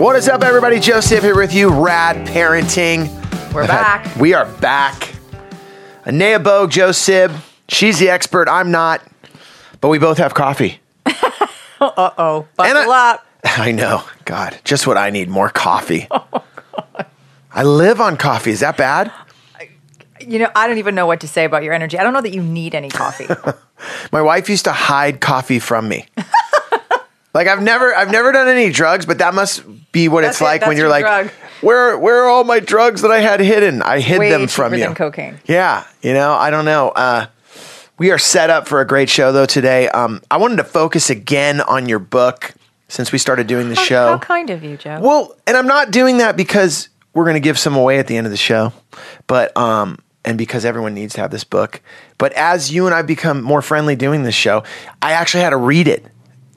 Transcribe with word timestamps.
What 0.00 0.16
is 0.16 0.30
up, 0.30 0.42
everybody? 0.42 0.80
Joe 0.80 1.00
Sib 1.00 1.22
here 1.22 1.36
with 1.36 1.52
you, 1.52 1.68
Rad 1.68 2.26
Parenting. 2.26 3.06
We're 3.52 3.66
back. 3.66 4.16
we 4.16 4.32
are 4.32 4.46
back. 4.46 5.14
Anea 6.06 6.40
Bogue, 6.40 6.70
Joe 6.70 6.92
Sib. 6.92 7.30
She's 7.68 7.98
the 7.98 8.08
expert. 8.08 8.48
I'm 8.48 8.70
not. 8.70 9.02
But 9.82 9.90
we 9.90 9.98
both 9.98 10.16
have 10.16 10.32
coffee. 10.32 10.80
Uh 11.82 12.10
oh. 12.18 12.48
Buckle 12.56 12.90
I- 12.92 13.10
up. 13.12 13.26
I 13.44 13.72
know. 13.72 14.02
God, 14.24 14.58
just 14.64 14.86
what 14.86 14.96
I 14.96 15.10
need 15.10 15.28
more 15.28 15.50
coffee. 15.50 16.08
I 17.52 17.62
live 17.62 18.00
on 18.00 18.16
coffee. 18.16 18.52
Is 18.52 18.60
that 18.60 18.78
bad? 18.78 19.12
You 20.20 20.38
know, 20.38 20.50
I 20.54 20.66
don't 20.66 20.78
even 20.78 20.94
know 20.94 21.06
what 21.06 21.20
to 21.20 21.28
say 21.28 21.44
about 21.44 21.62
your 21.62 21.74
energy. 21.74 21.98
I 21.98 22.02
don't 22.04 22.14
know 22.14 22.20
that 22.22 22.34
you 22.34 22.42
need 22.42 22.74
any 22.74 22.88
coffee. 22.88 23.26
My 24.12 24.22
wife 24.22 24.48
used 24.48 24.64
to 24.64 24.72
hide 24.72 25.20
coffee 25.20 25.58
from 25.58 25.88
me. 25.88 26.06
Like 27.34 27.46
I've 27.48 27.62
never 27.62 27.94
I've 27.94 28.10
never 28.10 28.32
done 28.32 28.48
any 28.48 28.70
drugs, 28.70 29.06
but 29.06 29.18
that 29.18 29.34
must 29.34 29.62
be 29.92 30.08
what 30.08 30.22
That's 30.22 30.36
it's 30.36 30.40
it. 30.40 30.44
like 30.44 30.62
when 30.62 30.76
you're 30.76 30.86
your 30.86 30.90
like 30.90 31.04
drug. 31.04 31.28
where 31.60 31.98
where 31.98 32.24
are 32.24 32.28
all 32.28 32.44
my 32.44 32.60
drugs 32.60 33.02
that 33.02 33.10
I 33.10 33.20
had 33.20 33.40
hidden? 33.40 33.82
I 33.82 34.00
hid 34.00 34.18
Way 34.18 34.30
them 34.30 34.48
from 34.48 34.74
you. 34.74 34.92
cocaine. 34.94 35.38
Yeah, 35.46 35.84
you 36.02 36.12
know, 36.12 36.32
I 36.32 36.50
don't 36.50 36.64
know. 36.64 36.88
Uh 36.90 37.26
we 37.98 38.10
are 38.10 38.18
set 38.18 38.48
up 38.50 38.66
for 38.66 38.80
a 38.80 38.86
great 38.86 39.08
show 39.10 39.32
though 39.32 39.46
today. 39.46 39.88
Um 39.88 40.22
I 40.30 40.36
wanted 40.38 40.56
to 40.56 40.64
focus 40.64 41.10
again 41.10 41.60
on 41.60 41.88
your 41.88 41.98
book 41.98 42.54
since 42.88 43.12
we 43.12 43.18
started 43.18 43.46
doing 43.46 43.68
the 43.68 43.76
How- 43.76 43.82
show. 43.84 44.06
How 44.08 44.18
kind 44.18 44.50
of 44.50 44.64
you, 44.64 44.76
Joe. 44.76 44.98
Well, 45.00 45.36
and 45.46 45.56
I'm 45.56 45.66
not 45.68 45.90
doing 45.92 46.18
that 46.18 46.36
because 46.36 46.88
we're 47.14 47.24
going 47.24 47.34
to 47.34 47.40
give 47.40 47.58
some 47.58 47.74
away 47.76 47.98
at 47.98 48.06
the 48.06 48.16
end 48.16 48.26
of 48.26 48.30
the 48.30 48.36
show, 48.36 48.72
but 49.26 49.56
um, 49.56 49.98
and 50.24 50.38
because 50.38 50.64
everyone 50.64 50.94
needs 50.94 51.14
to 51.14 51.20
have 51.20 51.30
this 51.32 51.42
book. 51.44 51.80
But 52.18 52.32
as 52.34 52.72
you 52.72 52.86
and 52.86 52.94
I 52.94 53.02
become 53.02 53.42
more 53.42 53.62
friendly 53.62 53.96
doing 53.96 54.22
this 54.22 54.34
show, 54.34 54.62
I 55.02 55.12
actually 55.12 55.42
had 55.42 55.50
to 55.50 55.56
read 55.56 55.88
it. 55.88 56.04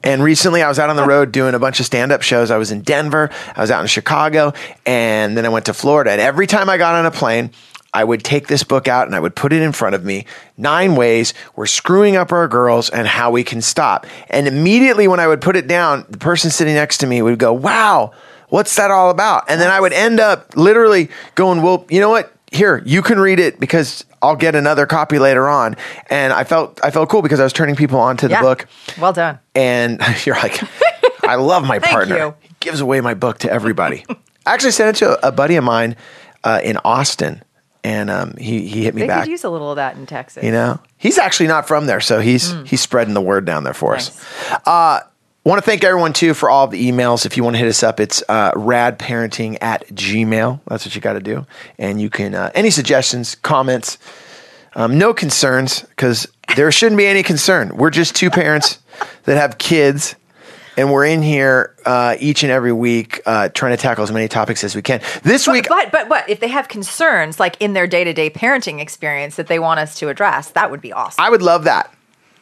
And 0.04 0.22
recently, 0.22 0.62
I 0.62 0.68
was 0.68 0.78
out 0.78 0.90
on 0.90 0.96
the 0.96 1.06
road 1.06 1.32
doing 1.32 1.54
a 1.54 1.58
bunch 1.58 1.80
of 1.80 1.86
stand-up 1.86 2.22
shows. 2.22 2.50
I 2.50 2.58
was 2.58 2.70
in 2.70 2.82
Denver, 2.82 3.30
I 3.56 3.60
was 3.60 3.70
out 3.70 3.80
in 3.80 3.86
Chicago, 3.86 4.52
and 4.84 5.36
then 5.36 5.46
I 5.46 5.48
went 5.48 5.66
to 5.66 5.74
Florida. 5.74 6.12
And 6.12 6.20
every 6.20 6.46
time 6.46 6.68
I 6.68 6.76
got 6.76 6.94
on 6.94 7.06
a 7.06 7.10
plane, 7.10 7.50
I 7.94 8.02
would 8.02 8.24
take 8.24 8.48
this 8.48 8.64
book 8.64 8.88
out 8.88 9.06
and 9.06 9.14
I 9.14 9.20
would 9.20 9.36
put 9.36 9.52
it 9.52 9.62
in 9.62 9.70
front 9.70 9.94
of 9.94 10.04
me. 10.04 10.26
Nine 10.58 10.96
ways 10.96 11.32
we're 11.54 11.66
screwing 11.66 12.16
up 12.16 12.32
our 12.32 12.48
girls 12.48 12.90
and 12.90 13.06
how 13.06 13.30
we 13.30 13.44
can 13.44 13.62
stop. 13.62 14.06
And 14.28 14.48
immediately 14.48 15.06
when 15.06 15.20
I 15.20 15.28
would 15.28 15.40
put 15.40 15.54
it 15.54 15.68
down, 15.68 16.04
the 16.10 16.18
person 16.18 16.50
sitting 16.50 16.74
next 16.74 16.98
to 16.98 17.06
me 17.06 17.22
would 17.22 17.38
go, 17.38 17.52
Wow, 17.52 18.12
what's 18.48 18.74
that 18.76 18.90
all 18.90 19.10
about? 19.10 19.44
And 19.48 19.60
then 19.60 19.70
I 19.70 19.80
would 19.80 19.92
end 19.92 20.18
up 20.18 20.56
literally 20.56 21.08
going, 21.36 21.62
Well, 21.62 21.86
you 21.88 22.00
know 22.00 22.10
what? 22.10 22.32
Here, 22.54 22.80
you 22.86 23.02
can 23.02 23.18
read 23.18 23.40
it 23.40 23.58
because 23.58 24.04
I'll 24.22 24.36
get 24.36 24.54
another 24.54 24.86
copy 24.86 25.18
later 25.18 25.48
on. 25.48 25.76
And 26.08 26.32
I 26.32 26.44
felt 26.44 26.80
I 26.84 26.90
felt 26.90 27.08
cool 27.08 27.20
because 27.20 27.40
I 27.40 27.44
was 27.44 27.52
turning 27.52 27.74
people 27.74 27.98
onto 27.98 28.28
the 28.28 28.34
yeah. 28.34 28.40
book. 28.42 28.66
Well 28.98 29.12
done. 29.12 29.40
And 29.56 30.00
you're 30.24 30.36
like, 30.36 30.62
I 31.24 31.34
love 31.34 31.66
my 31.66 31.80
partner. 31.80 32.16
you. 32.16 32.34
He 32.40 32.50
gives 32.60 32.80
away 32.80 33.00
my 33.00 33.14
book 33.14 33.38
to 33.38 33.50
everybody. 33.52 34.04
I 34.46 34.54
actually 34.54 34.70
sent 34.70 34.96
it 34.96 34.98
to 35.04 35.26
a 35.26 35.32
buddy 35.32 35.56
of 35.56 35.64
mine 35.64 35.96
uh, 36.44 36.60
in 36.62 36.76
Austin, 36.84 37.42
and 37.82 38.08
um, 38.08 38.34
he 38.38 38.66
he 38.68 38.84
hit 38.84 38.94
me 38.94 39.00
They 39.02 39.08
back. 39.08 39.24
could 39.24 39.30
use 39.30 39.42
a 39.42 39.50
little 39.50 39.70
of 39.72 39.76
that 39.76 39.96
in 39.96 40.06
Texas. 40.06 40.44
you 40.44 40.52
know, 40.52 40.78
he's 40.96 41.18
actually 41.18 41.48
not 41.48 41.66
from 41.66 41.86
there, 41.86 42.00
so 42.00 42.20
he's 42.20 42.52
he's 42.66 42.80
spreading 42.80 43.14
the 43.14 43.20
word 43.22 43.44
down 43.46 43.64
there 43.64 43.74
for 43.74 43.96
us. 43.96 44.24
Uh, 44.64 45.00
want 45.44 45.62
to 45.62 45.64
thank 45.64 45.84
everyone 45.84 46.12
too 46.12 46.34
for 46.34 46.48
all 46.48 46.64
of 46.64 46.70
the 46.70 46.90
emails. 46.90 47.26
If 47.26 47.36
you 47.36 47.44
want 47.44 47.54
to 47.54 47.58
hit 47.58 47.68
us 47.68 47.82
up, 47.82 48.00
it's 48.00 48.22
uh, 48.28 48.52
radparenting 48.52 49.58
at 49.60 49.86
gmail. 49.88 50.60
That's 50.66 50.86
what 50.86 50.94
you 50.94 51.00
got 51.00 51.12
to 51.14 51.20
do. 51.20 51.46
And 51.78 52.00
you 52.00 52.10
can, 52.10 52.34
uh, 52.34 52.50
any 52.54 52.70
suggestions, 52.70 53.34
comments, 53.34 53.98
um, 54.74 54.98
no 54.98 55.14
concerns, 55.14 55.82
because 55.82 56.26
there 56.56 56.70
shouldn't 56.72 56.98
be 56.98 57.06
any 57.06 57.22
concern. 57.22 57.76
We're 57.76 57.90
just 57.90 58.16
two 58.16 58.30
parents 58.30 58.78
that 59.24 59.36
have 59.36 59.58
kids. 59.58 60.16
And 60.76 60.90
we're 60.90 61.04
in 61.04 61.22
here 61.22 61.76
uh, 61.86 62.16
each 62.18 62.42
and 62.42 62.50
every 62.50 62.72
week 62.72 63.20
uh, 63.26 63.48
trying 63.50 63.76
to 63.76 63.80
tackle 63.80 64.02
as 64.02 64.10
many 64.10 64.26
topics 64.26 64.64
as 64.64 64.74
we 64.74 64.82
can. 64.82 65.00
This 65.22 65.46
week, 65.46 65.66
But, 65.68 65.92
but 65.92 66.08
but 66.08 66.28
if 66.28 66.40
they 66.40 66.48
have 66.48 66.66
concerns 66.66 67.38
like 67.38 67.56
in 67.60 67.74
their 67.74 67.86
day 67.86 68.02
to 68.02 68.12
day 68.12 68.28
parenting 68.28 68.80
experience 68.80 69.36
that 69.36 69.46
they 69.46 69.60
want 69.60 69.78
us 69.78 69.96
to 70.00 70.08
address, 70.08 70.50
that 70.50 70.72
would 70.72 70.80
be 70.80 70.92
awesome. 70.92 71.22
I 71.22 71.30
would 71.30 71.42
love 71.42 71.62
that. 71.62 71.94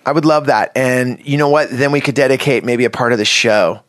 I 0.04 0.12
would 0.12 0.24
love 0.24 0.46
that. 0.46 0.72
And 0.76 1.20
you 1.24 1.38
know 1.38 1.48
what? 1.48 1.68
Then 1.70 1.92
we 1.92 2.00
could 2.00 2.14
dedicate 2.14 2.64
maybe 2.64 2.84
a 2.84 2.90
part 2.90 3.12
of 3.12 3.18
the 3.18 3.24
show 3.24 3.80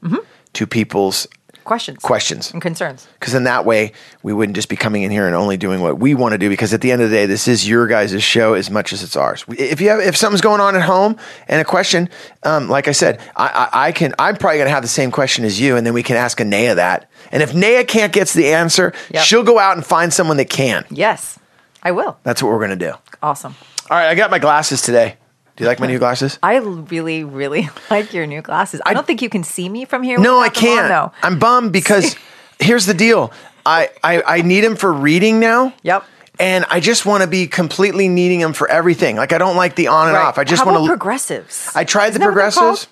to 0.53 0.67
people's 0.67 1.27
questions, 1.63 1.97
questions. 1.99 2.51
and 2.51 2.61
concerns. 2.61 3.07
Because 3.19 3.33
in 3.33 3.45
that 3.45 3.65
way, 3.65 3.93
we 4.21 4.33
wouldn't 4.33 4.55
just 4.55 4.67
be 4.69 4.75
coming 4.75 5.03
in 5.03 5.11
here 5.11 5.25
and 5.25 5.35
only 5.35 5.55
doing 5.57 5.79
what 5.81 5.97
we 5.97 6.13
want 6.13 6.33
to 6.33 6.37
do. 6.37 6.49
Because 6.49 6.73
at 6.73 6.81
the 6.81 6.91
end 6.91 7.01
of 7.01 7.09
the 7.09 7.15
day, 7.15 7.25
this 7.25 7.47
is 7.47 7.67
your 7.67 7.87
guys' 7.87 8.21
show 8.21 8.53
as 8.53 8.69
much 8.69 8.93
as 8.93 9.01
it's 9.01 9.15
ours. 9.15 9.45
If 9.47 9.81
you 9.81 9.89
have, 9.89 9.99
if 10.01 10.15
something's 10.17 10.41
going 10.41 10.59
on 10.61 10.75
at 10.75 10.81
home 10.83 11.17
and 11.47 11.61
a 11.61 11.65
question, 11.65 12.09
um, 12.43 12.69
like 12.69 12.87
I 12.87 12.91
said, 12.91 13.19
I, 13.35 13.69
I, 13.73 13.87
I 13.87 13.91
can. 13.93 14.13
I'm 14.19 14.35
probably 14.35 14.57
going 14.57 14.67
to 14.67 14.73
have 14.73 14.83
the 14.83 14.89
same 14.89 15.09
question 15.09 15.45
as 15.45 15.59
you, 15.59 15.77
and 15.77 15.87
then 15.87 15.93
we 15.93 16.03
can 16.03 16.17
ask 16.17 16.39
Anea 16.39 16.75
that. 16.75 17.09
And 17.31 17.41
if 17.41 17.55
Naya 17.55 17.85
can't 17.85 18.11
get 18.13 18.27
the 18.29 18.53
answer, 18.53 18.93
Yep. 19.11 19.23
she'll 19.23 19.43
go 19.43 19.57
out 19.57 19.75
and 19.77 19.85
find 19.85 20.13
someone 20.13 20.37
that 20.37 20.49
can. 20.49 20.85
Yes, 20.91 21.39
I 21.81 21.91
will. 21.93 22.17
That's 22.23 22.43
what 22.43 22.51
we're 22.51 22.59
going 22.65 22.77
to 22.77 22.85
do. 22.91 22.93
Awesome. 23.23 23.55
All 23.89 23.97
right, 23.97 24.09
I 24.09 24.15
got 24.15 24.29
my 24.31 24.39
glasses 24.39 24.81
today. 24.81 25.15
Do 25.55 25.63
you 25.63 25.67
like 25.67 25.79
my 25.79 25.87
new 25.87 25.99
glasses? 25.99 26.39
I 26.41 26.55
really, 26.57 27.23
really 27.23 27.69
like 27.89 28.13
your 28.13 28.25
new 28.25 28.41
glasses. 28.41 28.81
I, 28.85 28.93
don't 28.93 29.05
think 29.05 29.21
you 29.21 29.29
can 29.29 29.43
see 29.43 29.69
me 29.69 29.85
from 29.85 30.01
here. 30.03 30.17
No, 30.17 30.39
I 30.39 30.49
them 30.49 30.55
on, 30.57 30.61
can't. 30.61 30.87
though. 30.89 31.11
I'm 31.21 31.37
bummed 31.39 31.71
because 31.71 32.15
here's 32.59 32.85
the 32.85 32.93
deal. 32.93 33.31
I, 33.65 33.89
I, 34.03 34.21
I 34.23 34.41
need 34.41 34.61
them 34.61 34.75
for 34.75 34.91
reading 34.91 35.39
now. 35.39 35.73
Yep. 35.83 36.05
And 36.39 36.65
I 36.69 36.79
just 36.79 37.05
want 37.05 37.21
to 37.21 37.27
be 37.27 37.45
completely 37.45 38.07
needing 38.07 38.39
them 38.39 38.53
for 38.53 38.67
everything. 38.67 39.15
Like 39.17 39.31
I 39.33 39.37
don't 39.37 39.55
like 39.55 39.75
the 39.75 39.87
on 39.87 40.07
and 40.07 40.15
Right. 40.15 40.25
off. 40.25 40.39
I 40.39 40.43
just 40.43 40.65
want 40.65 40.83
to. 40.83 40.87
progressives. 40.87 41.69
I 41.75 41.83
tried 41.83 42.07
Isn't 42.07 42.13
the 42.21 42.25
that 42.25 42.25
what 42.31 42.35
they're 42.35 42.51
called? 42.51 42.55
progressives. 42.77 42.87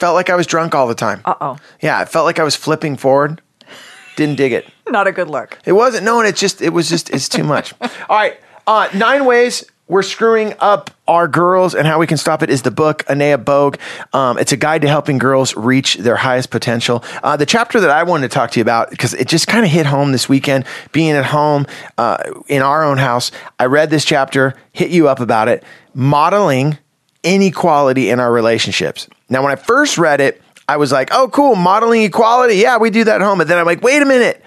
Felt 0.00 0.14
like 0.14 0.30
I 0.30 0.34
was 0.34 0.46
drunk 0.46 0.74
all 0.74 0.88
the 0.88 0.94
time. 0.96 1.20
Uh 1.24 1.34
oh, 1.40 1.56
Yeah, 1.80 2.02
it 2.02 2.08
felt 2.08 2.24
like 2.24 2.38
I 2.40 2.42
was 2.44 2.56
flipping 2.56 2.96
forward. 2.96 3.40
Didn't 4.16 4.34
dig 4.36 4.52
it. 4.52 4.66
not 4.88 5.06
a 5.06 5.12
good 5.12 5.28
look. 5.28 5.58
It 5.64 5.72
wasn't. 5.72 6.04
No, 6.04 6.18
and 6.18 6.28
it 6.28 6.34
just 6.34 6.60
it 6.60 6.70
was 6.70 6.88
just 6.88 7.10
it's 7.10 7.28
too 7.28 7.44
much. 7.44 7.72
All 7.80 7.88
right, 8.10 8.36
uh, 8.66 8.88
nine 8.94 9.24
ways 9.24 9.64
we're 9.88 10.02
screwing 10.02 10.54
up 10.60 10.90
our 11.08 11.26
girls 11.26 11.74
and 11.74 11.86
how 11.86 11.98
we 11.98 12.06
can 12.06 12.18
stop 12.18 12.42
it 12.42 12.50
is 12.50 12.62
the 12.62 12.70
book 12.70 13.04
Anea 13.08 13.38
Bogue. 13.38 13.78
Um, 14.12 14.38
it's 14.38 14.52
a 14.52 14.56
guide 14.56 14.82
to 14.82 14.88
helping 14.88 15.18
girls 15.18 15.56
reach 15.56 15.96
their 15.96 16.16
highest 16.16 16.50
potential. 16.50 17.02
Uh, 17.22 17.36
the 17.36 17.46
chapter 17.46 17.80
that 17.80 17.90
I 17.90 18.02
wanted 18.02 18.30
to 18.30 18.34
talk 18.34 18.50
to 18.52 18.60
you 18.60 18.62
about 18.62 18.90
because 18.90 19.14
it 19.14 19.26
just 19.26 19.46
kind 19.46 19.64
of 19.64 19.70
hit 19.70 19.86
home 19.86 20.12
this 20.12 20.28
weekend, 20.28 20.66
being 20.92 21.12
at 21.12 21.24
home 21.24 21.66
uh, 21.96 22.18
in 22.46 22.60
our 22.60 22.84
own 22.84 22.98
house. 22.98 23.32
I 23.58 23.64
read 23.64 23.88
this 23.88 24.04
chapter, 24.04 24.54
hit 24.72 24.90
you 24.90 25.08
up 25.08 25.20
about 25.20 25.48
it, 25.48 25.64
modeling 25.94 26.78
inequality 27.22 28.10
in 28.10 28.20
our 28.20 28.30
relationships. 28.30 29.08
Now, 29.28 29.42
when 29.42 29.52
I 29.52 29.56
first 29.56 29.98
read 29.98 30.20
it, 30.20 30.42
I 30.68 30.76
was 30.76 30.92
like, 30.92 31.08
"Oh, 31.12 31.28
cool, 31.28 31.56
modeling 31.56 32.02
equality. 32.02 32.56
Yeah, 32.56 32.76
we 32.76 32.90
do 32.90 33.04
that 33.04 33.16
at 33.16 33.20
home." 33.22 33.38
But 33.38 33.48
then 33.48 33.56
I'm 33.56 33.64
like, 33.64 33.82
"Wait 33.82 34.02
a 34.02 34.04
minute." 34.04 34.44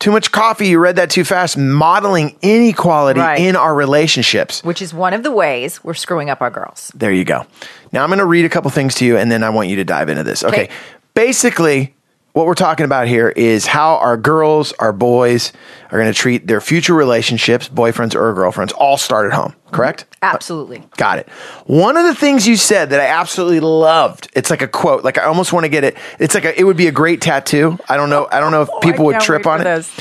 Too 0.00 0.10
much 0.10 0.32
coffee. 0.32 0.68
You 0.68 0.78
read 0.80 0.96
that 0.96 1.10
too 1.10 1.24
fast. 1.24 1.56
Modeling 1.56 2.36
inequality 2.42 3.20
Right. 3.20 3.40
in 3.40 3.56
our 3.56 3.74
relationships. 3.74 4.62
Which 4.64 4.82
is 4.82 4.92
one 4.92 5.14
of 5.14 5.22
the 5.22 5.30
ways 5.30 5.82
we're 5.84 5.94
screwing 5.94 6.30
up 6.30 6.40
our 6.42 6.50
girls. 6.50 6.90
There 6.94 7.12
you 7.12 7.24
go. 7.24 7.46
Now 7.92 8.02
I'm 8.02 8.08
going 8.10 8.18
to 8.18 8.24
read 8.26 8.44
a 8.44 8.48
couple 8.48 8.70
things 8.70 8.94
to 8.96 9.04
you 9.04 9.16
and 9.16 9.30
then 9.30 9.42
I 9.42 9.50
want 9.50 9.68
you 9.68 9.76
to 9.76 9.84
dive 9.84 10.08
into 10.08 10.24
this. 10.24 10.42
Okay. 10.44 10.64
Okay. 10.64 10.72
Basically, 11.14 11.94
what 12.34 12.46
we're 12.46 12.54
talking 12.54 12.84
about 12.84 13.06
here 13.06 13.28
is 13.30 13.64
how 13.64 13.94
our 13.96 14.16
girls, 14.16 14.72
our 14.80 14.92
boys 14.92 15.52
are 15.90 15.98
going 16.00 16.12
to 16.12 16.18
treat 16.18 16.48
their 16.48 16.60
future 16.60 16.92
relationships, 16.92 17.68
boyfriends 17.68 18.16
or 18.16 18.34
girlfriends, 18.34 18.72
all 18.72 18.96
start 18.96 19.26
at 19.26 19.32
home, 19.32 19.54
correct? 19.70 20.00
Mm-hmm. 20.10 20.34
Absolutely. 20.34 20.82
Got 20.96 21.20
it. 21.20 21.28
One 21.66 21.96
of 21.96 22.04
the 22.04 22.14
things 22.14 22.46
you 22.46 22.56
said 22.56 22.90
that 22.90 23.00
I 23.00 23.06
absolutely 23.06 23.60
loved. 23.60 24.30
It's 24.34 24.50
like 24.50 24.62
a 24.62 24.68
quote. 24.68 25.04
Like 25.04 25.16
I 25.16 25.24
almost 25.24 25.52
want 25.52 25.62
to 25.62 25.68
get 25.68 25.84
it. 25.84 25.96
It's 26.18 26.34
like 26.34 26.44
a, 26.44 26.58
it 26.58 26.64
would 26.64 26.76
be 26.76 26.88
a 26.88 26.92
great 26.92 27.20
tattoo. 27.20 27.78
I 27.88 27.96
don't 27.96 28.10
know. 28.10 28.26
I 28.30 28.40
don't 28.40 28.50
know 28.50 28.62
if 28.62 28.68
Oh, 28.72 28.80
people 28.80 29.04
I 29.04 29.12
would 29.12 29.20
trip 29.20 29.46
on 29.46 29.60
it. 29.60 29.64
this. 29.64 29.96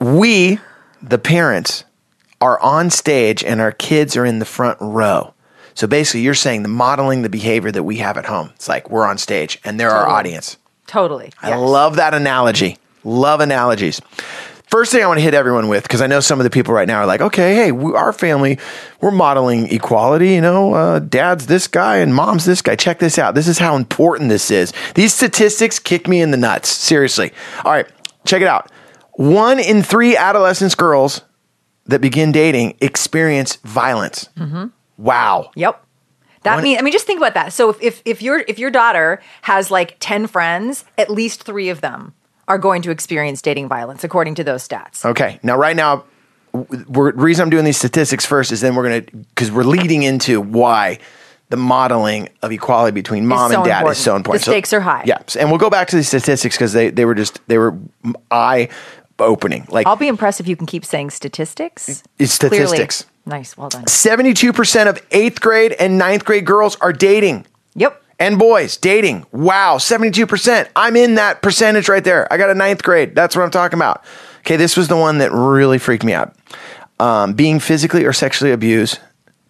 We, 0.00 0.58
the 1.02 1.18
parents, 1.18 1.84
are 2.42 2.60
on 2.60 2.90
stage 2.90 3.42
and 3.42 3.62
our 3.62 3.72
kids 3.72 4.18
are 4.18 4.26
in 4.26 4.38
the 4.38 4.44
front 4.44 4.76
row. 4.82 5.32
So 5.72 5.86
basically, 5.86 6.20
you're 6.20 6.34
saying 6.34 6.62
the 6.62 6.68
modeling 6.68 7.22
the 7.22 7.30
behavior 7.30 7.70
that 7.72 7.84
we 7.84 7.96
have 7.96 8.18
at 8.18 8.26
home. 8.26 8.50
It's 8.54 8.68
like 8.68 8.90
we're 8.90 9.06
on 9.06 9.16
stage 9.16 9.58
and 9.64 9.80
they're 9.80 9.90
our 9.90 10.06
audience. 10.06 10.58
Totally. 10.86 11.30
I 11.42 11.50
yes. 11.50 11.60
love 11.60 11.96
that 11.96 12.14
analogy. 12.14 12.78
Love 13.04 13.40
analogies. 13.40 14.00
First 14.66 14.90
thing 14.90 15.04
I 15.04 15.06
want 15.06 15.18
to 15.18 15.22
hit 15.22 15.34
everyone 15.34 15.68
with, 15.68 15.84
because 15.84 16.00
I 16.00 16.08
know 16.08 16.18
some 16.20 16.40
of 16.40 16.44
the 16.44 16.50
people 16.50 16.74
right 16.74 16.88
now 16.88 16.98
are 16.98 17.06
like, 17.06 17.20
okay, 17.20 17.54
hey, 17.54 17.70
we, 17.70 17.92
our 17.94 18.12
family, 18.12 18.58
we're 19.00 19.12
modeling 19.12 19.72
equality. 19.72 20.30
You 20.34 20.40
know, 20.40 20.74
uh, 20.74 20.98
dad's 20.98 21.46
this 21.46 21.68
guy 21.68 21.98
and 21.98 22.14
mom's 22.14 22.44
this 22.44 22.60
guy. 22.60 22.74
Check 22.74 22.98
this 22.98 23.18
out. 23.18 23.34
This 23.34 23.46
is 23.46 23.58
how 23.58 23.76
important 23.76 24.30
this 24.30 24.50
is. 24.50 24.72
These 24.94 25.14
statistics 25.14 25.78
kick 25.78 26.08
me 26.08 26.20
in 26.20 26.32
the 26.32 26.36
nuts. 26.36 26.70
Seriously. 26.70 27.32
All 27.64 27.70
right, 27.70 27.86
check 28.24 28.42
it 28.42 28.48
out. 28.48 28.70
One 29.12 29.60
in 29.60 29.82
three 29.84 30.16
adolescent 30.16 30.76
girls 30.76 31.20
that 31.86 32.00
begin 32.00 32.32
dating 32.32 32.76
experience 32.80 33.56
violence. 33.56 34.28
Wow. 34.96 35.50
Yep. 35.54 35.84
That 36.44 36.62
means 36.62 36.78
I 36.78 36.82
mean 36.82 36.92
just 36.92 37.06
think 37.06 37.18
about 37.18 37.34
that. 37.34 37.52
So 37.52 37.70
if, 37.70 37.82
if 37.82 38.02
if 38.04 38.22
your 38.22 38.44
if 38.46 38.58
your 38.58 38.70
daughter 38.70 39.20
has 39.42 39.70
like 39.70 39.96
10 40.00 40.26
friends, 40.28 40.84
at 40.96 41.10
least 41.10 41.42
3 41.42 41.68
of 41.70 41.80
them 41.80 42.14
are 42.48 42.58
going 42.58 42.82
to 42.82 42.90
experience 42.90 43.42
dating 43.42 43.68
violence 43.68 44.04
according 44.04 44.34
to 44.36 44.44
those 44.44 44.66
stats. 44.66 45.04
Okay. 45.04 45.40
Now, 45.42 45.56
right 45.56 45.74
now, 45.76 46.04
we're, 46.52 47.12
reason 47.12 47.42
I'm 47.42 47.50
doing 47.50 47.64
these 47.64 47.78
statistics 47.78 48.24
first 48.24 48.52
is 48.52 48.60
then 48.60 48.74
we're 48.74 48.88
going 48.88 49.04
to, 49.04 49.16
because 49.16 49.50
we're 49.50 49.64
leading 49.64 50.02
into 50.02 50.40
why 50.40 50.98
the 51.48 51.56
modeling 51.56 52.28
of 52.42 52.52
equality 52.52 52.92
between 52.92 53.26
mom 53.26 53.50
so 53.50 53.56
and 53.58 53.64
dad 53.64 53.78
important. 53.78 53.96
is 53.96 54.04
so 54.04 54.16
important. 54.16 54.44
The 54.44 54.50
stakes 54.50 54.72
are 54.72 54.80
high. 54.80 55.04
Yeah, 55.06 55.22
and 55.38 55.50
we'll 55.50 55.58
go 55.58 55.70
back 55.70 55.88
to 55.88 55.96
the 55.96 56.04
statistics 56.04 56.56
because 56.56 56.72
they 56.72 56.90
they 56.90 57.04
were 57.04 57.14
just 57.14 57.40
they 57.48 57.58
were 57.58 57.76
eye 58.30 58.68
opening. 59.18 59.66
Like 59.68 59.86
I'll 59.86 59.96
be 59.96 60.08
impressed 60.08 60.40
if 60.40 60.48
you 60.48 60.56
can 60.56 60.66
keep 60.66 60.84
saying 60.84 61.10
statistics. 61.10 62.02
It's 62.18 62.32
statistics. 62.32 63.02
Clearly. 63.02 63.13
Nice, 63.26 63.56
well 63.56 63.68
done. 63.70 63.86
seventy 63.86 64.34
two 64.34 64.52
percent 64.52 64.88
of 64.88 65.00
eighth 65.10 65.40
grade 65.40 65.72
and 65.72 65.98
ninth 65.98 66.24
grade 66.24 66.44
girls 66.44 66.76
are 66.76 66.92
dating. 66.92 67.46
Yep. 67.74 68.02
And 68.20 68.38
boys 68.38 68.76
dating. 68.76 69.26
Wow, 69.32 69.78
72%. 69.78 70.68
I'm 70.76 70.94
in 70.94 71.16
that 71.16 71.42
percentage 71.42 71.88
right 71.88 72.04
there. 72.04 72.32
I 72.32 72.36
got 72.36 72.48
a 72.48 72.54
ninth 72.54 72.84
grade. 72.84 73.16
That's 73.16 73.34
what 73.34 73.42
I'm 73.42 73.50
talking 73.50 73.76
about. 73.76 74.04
Okay, 74.38 74.54
this 74.54 74.76
was 74.76 74.86
the 74.86 74.96
one 74.96 75.18
that 75.18 75.32
really 75.32 75.78
freaked 75.78 76.04
me 76.04 76.12
out. 76.12 76.32
Um, 77.00 77.32
being 77.32 77.58
physically 77.58 78.04
or 78.04 78.12
sexually 78.12 78.52
abused 78.52 79.00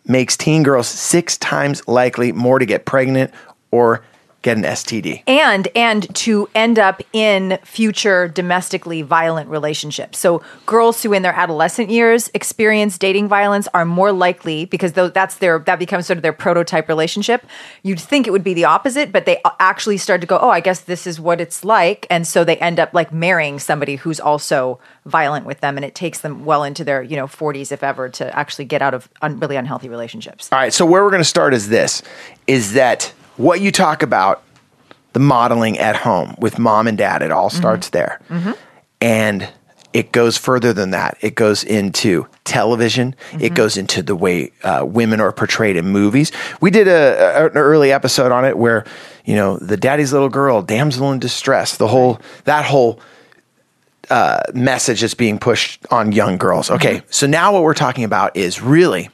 makes 0.06 0.35
teen 0.35 0.62
girls 0.62 0.88
six 0.88 1.37
times 1.37 1.87
likely 1.87 2.32
more 2.32 2.59
to 2.59 2.65
get 2.65 2.87
pregnant 2.87 3.35
or 3.70 4.03
get 4.44 4.58
an 4.58 4.62
STD. 4.62 5.23
and 5.26 5.67
and 5.75 6.14
to 6.14 6.49
end 6.55 6.79
up 6.79 7.02
in 7.12 7.58
future 7.64 8.29
domestically 8.29 9.02
violent 9.02 9.49
relationships. 9.49 10.19
So 10.19 10.43
girls 10.67 11.02
who 11.02 11.12
in 11.12 11.23
their 11.23 11.32
adolescent 11.32 11.91
years 11.91 12.31
experience 12.35 12.99
dating 12.99 13.26
violence 13.26 13.67
are 13.75 13.87
more 13.87 14.12
likely 14.12 14.67
because 14.67 14.93
though 14.93 15.08
that's 15.08 15.37
their 15.37 15.58
that 15.61 15.79
becomes 15.79 16.06
sort 16.06 16.19
of 16.19 16.23
their 16.23 16.32
prototype 16.32 16.88
relationship. 16.88 17.44
You'd 17.82 17.99
think 17.99 18.26
it 18.26 18.31
would 18.31 18.44
be 18.44 18.55
the 18.55 18.67
opposite, 18.67 19.11
but 19.11 19.25
they 19.25 19.41
actually 19.58 19.96
start 19.96 20.20
to 20.20 20.26
go, 20.26 20.38
"Oh, 20.38 20.50
I 20.50 20.61
guess 20.61 20.81
this 20.81 21.06
is 21.06 21.19
what 21.19 21.41
it's 21.41 21.64
like." 21.64 22.06
And 22.11 22.26
so 22.26 22.44
they 22.44 22.58
end 22.58 22.79
up 22.79 22.93
like 22.93 23.12
marrying 23.12 23.58
somebody 23.58 23.96
who's 23.96 24.20
also 24.20 24.79
violent 25.06 25.46
with 25.46 25.61
them 25.61 25.76
and 25.76 25.85
it 25.85 25.94
takes 25.94 26.20
them 26.20 26.44
well 26.44 26.64
into 26.64 26.85
their, 26.85 27.02
you 27.02 27.17
know, 27.17 27.26
40s 27.26 27.73
if 27.73 27.82
ever 27.82 28.08
to 28.11 28.38
actually 28.38 28.67
get 28.67 28.82
out 28.82 28.94
of 28.94 29.08
un- 29.23 29.38
really 29.41 29.56
unhealthy 29.56 29.88
relationships. 29.88 30.50
All 30.52 30.58
right, 30.58 30.73
so 30.73 30.85
where 30.85 31.02
we're 31.02 31.11
going 31.11 31.20
to 31.20 31.29
start 31.29 31.55
is 31.55 31.69
this 31.70 32.02
is 32.46 32.75
that 32.75 33.12
what 33.36 33.60
you 33.60 33.70
talk 33.72 34.02
about 34.02 34.42
the 35.12 35.20
modeling 35.20 35.78
at 35.78 35.96
home 35.96 36.34
with 36.38 36.58
mom 36.58 36.86
and 36.86 36.98
dad 36.98 37.22
it 37.22 37.31
all 37.31 37.50
starts 37.50 37.90
there. 37.90 38.20
And 39.00 39.48
it 39.92 40.10
goes 40.10 40.36
further 40.36 40.72
than 40.72 40.90
that. 40.90 41.16
It 41.20 41.36
goes 41.36 41.62
into 41.62 42.26
television. 42.42 43.14
It 43.38 43.54
goes 43.54 43.76
into 43.76 44.02
the 44.02 44.16
way 44.16 44.50
uh, 44.64 44.84
women 44.84 45.20
are 45.20 45.31
portrayed 45.31 45.76
in 45.76 45.86
movies. 45.86 46.32
We 46.60 46.70
did 46.72 46.88
a, 46.88 47.42
a- 47.44 47.46
an 47.46 47.56
early 47.56 47.92
episode 47.92 48.32
on 48.32 48.44
it 48.44 48.58
where, 48.58 48.84
you 49.25 49.36
know, 49.36 49.56
the 49.58 49.76
daddy's 49.76 50.12
little 50.12 50.28
girl, 50.28 50.62
damsel 50.62 51.12
in 51.12 51.20
distress, 51.20 51.76
the 51.76 51.86
whole 51.86 52.20
that 52.44 52.64
whole 52.64 52.98
uh, 54.10 54.40
message 54.52 55.00
that's 55.02 55.14
being 55.14 55.38
pushed 55.38 55.86
on 55.92 56.10
young 56.12 56.38
girls. 56.38 56.70
Okay, 56.70 57.02
so 57.10 57.26
now 57.26 57.52
what 57.52 57.62
we're 57.62 57.72
talking 57.75 58.04
about 58.04 58.36
is 58.36 58.60
really 58.60 59.10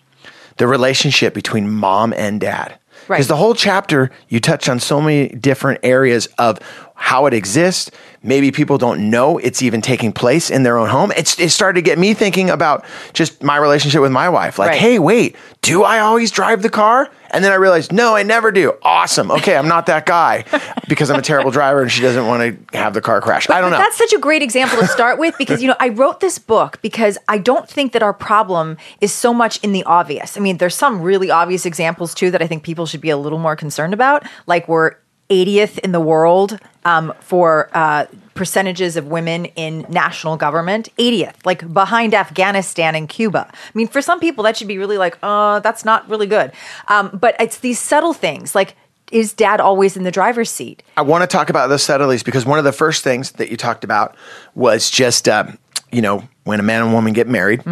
the 0.57 0.67
relationship 0.67 1.35
between 1.35 1.71
mom 1.71 2.13
and 2.15 2.41
dad. 2.41 2.79
Right. 3.09 3.17
Because 3.17 3.29
the 3.29 3.37
whole 3.37 3.55
chapter, 3.55 4.11
you 4.29 4.41
touch 4.41 4.69
on 4.69 4.81
so 4.81 5.01
many 5.01 5.29
different 5.29 5.81
areas 5.83 6.27
of 6.39 6.59
how 7.03 7.25
it 7.25 7.33
exists. 7.33 7.91
Maybe 8.23 8.53
people 8.53 8.77
don't 8.77 9.09
know 9.09 9.39
it's 9.39 9.63
even 9.63 9.81
taking 9.81 10.13
place 10.13 10.51
in 10.51 10.65
their 10.65 10.77
own 10.77 10.91
home. 10.91 11.13
It's, 11.17 11.41
it 11.41 11.49
started 11.49 11.77
to 11.79 11.83
get 11.83 11.99
me 11.99 12.13
thinking 12.13 12.51
about 12.51 12.85
just 13.15 13.43
my 13.43 13.57
relationship 13.57 14.03
with 14.03 14.13
my 14.13 14.29
wife. 14.29 14.59
Like, 14.59 14.69
Right. 14.73 14.79
hey, 14.79 14.99
wait, 14.99 15.35
do 15.63 15.83
I 15.83 16.01
always 16.01 16.31
drive 16.31 16.61
the 16.61 16.69
car? 16.69 17.09
And 17.33 17.43
then 17.43 17.53
I 17.53 17.55
realized, 17.55 17.91
no, 17.93 18.15
I 18.15 18.23
never 18.23 18.53
do. 18.53 18.75
Awesome. 18.83 19.31
Okay, 19.31 19.57
I'm 19.57 19.67
not 19.69 19.87
that 19.87 20.05
guy 20.05 20.45
because 20.89 21.11
I'm 21.11 21.19
a 21.19 21.23
terrible 21.23 21.51
driver 21.51 21.81
and 21.81 21.91
she 21.91 22.03
doesn't 22.03 22.27
want 22.27 22.69
to 22.71 22.77
have 22.79 22.93
the 22.93 23.01
car 23.01 23.23
crash. 23.23 23.49
I 23.49 23.61
don't 23.63 23.71
But 23.71 23.79
know. 23.79 23.83
That's 23.85 23.97
such 23.97 24.13
a 24.13 24.19
great 24.19 24.43
example 24.43 24.79
to 24.79 24.87
start 24.87 25.19
with 25.19 25.35
because, 25.39 25.63
you 25.63 25.69
know, 25.69 25.77
I 25.81 25.89
wrote 25.89 26.21
this 26.21 26.39
book 26.39 26.83
because 26.83 27.17
I 27.29 27.39
don't 27.39 27.67
think 27.69 27.93
that 27.93 28.03
our 28.03 28.13
problem 28.13 28.77
is 29.01 29.11
so 29.13 29.33
much 29.33 29.59
in 29.65 29.73
the 29.73 29.85
obvious. 29.85 30.37
I 30.37 30.41
mean, 30.41 30.59
there's 30.59 30.75
some 30.75 31.01
really 31.01 31.31
obvious 31.31 31.65
examples 31.65 32.13
too 32.15 32.31
that 32.33 32.43
I 32.43 32.47
think 32.47 32.63
people 32.65 32.85
should 32.85 33.01
be 33.01 33.11
a 33.11 33.17
little 33.17 33.39
more 33.39 33.57
concerned 33.57 33.95
about. 33.95 34.25
Like 34.47 34.69
we're 34.69 34.97
80th 35.31 35.79
in 35.79 35.93
the 35.93 36.01
world 36.01 36.59
um, 36.85 37.13
for 37.21 37.71
uh, 37.73 38.07
percentages 38.35 38.97
of 38.97 39.07
women 39.07 39.45
in 39.57 39.87
national 39.89 40.37
government. 40.37 40.89
80th, 40.99 41.45
like 41.47 41.73
behind 41.73 42.15
Afghanistan 42.15 42.95
and 42.95 43.09
Cuba. 43.09 43.49
I 43.51 43.55
mean, 43.75 43.87
for 43.89 44.03
some 44.03 44.19
people, 44.21 44.45
that 44.45 44.57
should 44.57 44.69
be 44.69 44.79
really 44.79 44.99
like, 44.99 45.17
uh, 45.23 45.61
that's 45.61 45.85
not 45.85 46.09
really 46.09 46.27
good. 46.27 46.53
Um, 46.89 47.11
but 47.13 47.37
it's 47.39 47.59
these 47.59 47.79
subtle 47.79 48.13
things 48.13 48.55
like, 48.55 48.75
is 49.13 49.33
dad 49.33 49.61
always 49.61 49.97
in 49.97 50.05
the 50.05 50.11
driver's 50.13 50.51
seat? 50.51 50.83
I 50.97 51.03
want 51.03 51.23
to 51.23 51.27
talk 51.27 51.51
about 51.51 51.67
the 51.69 51.79
subtleties 51.79 52.23
because 52.23 52.47
one 52.47 52.59
of 52.59 52.65
the 52.65 52.73
first 52.73 53.03
things 53.03 53.33
that 53.33 53.51
you 53.51 53.57
talked 53.57 53.83
about 53.85 54.15
was 54.55 54.89
just, 54.91 55.29
um, 55.29 55.59
you 55.91 56.01
know, 56.01 56.23
when 56.45 56.61
a 56.61 56.63
man 56.63 56.83
and 56.83 56.93
woman 56.93 57.13
get 57.13 57.27
married 57.29 57.63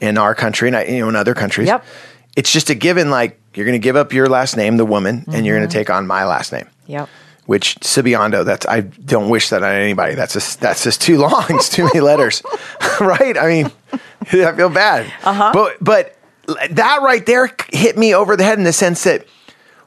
in 0.00 0.16
our 0.18 0.34
country 0.34 0.68
and 0.72 0.88
you 0.88 1.00
know 1.00 1.08
in 1.08 1.16
other 1.16 1.34
countries, 1.34 1.66
Yep. 1.66 1.84
it's 2.36 2.52
just 2.52 2.70
a 2.70 2.74
given. 2.76 3.10
Like 3.10 3.40
you're 3.54 3.66
going 3.66 3.74
to 3.80 3.82
give 3.82 3.96
up 3.96 4.12
your 4.12 4.28
last 4.28 4.56
name, 4.56 4.76
the 4.76 4.84
woman, 4.86 5.24
and 5.32 5.44
you're 5.44 5.56
going 5.58 5.68
to 5.68 5.72
take 5.72 5.90
on 5.90 6.06
my 6.06 6.24
last 6.24 6.52
name. 6.52 6.68
Yep. 6.86 7.08
Which 7.46 7.76
Sibiondo, 7.80 8.44
that's 8.44 8.66
I 8.66 8.80
don't 8.80 9.28
wish 9.28 9.50
that 9.50 9.62
on 9.62 9.70
anybody. 9.74 10.14
That's 10.14 10.32
just 10.32 10.60
that's 10.60 10.82
just 10.82 11.02
too 11.02 11.18
long. 11.18 11.44
It's 11.50 11.68
too 11.68 11.84
many 11.84 12.00
letters, 12.00 12.42
right? 13.00 13.36
I 13.36 13.46
mean, 13.48 13.70
I 14.22 14.52
feel 14.56 14.70
bad. 14.70 15.12
Uh-huh. 15.22 15.50
But 15.52 15.76
but 15.82 16.16
that 16.70 17.00
right 17.02 17.24
there 17.26 17.50
hit 17.72 17.98
me 17.98 18.14
over 18.14 18.36
the 18.36 18.44
head 18.44 18.58
in 18.58 18.64
the 18.64 18.72
sense 18.72 19.04
that 19.04 19.26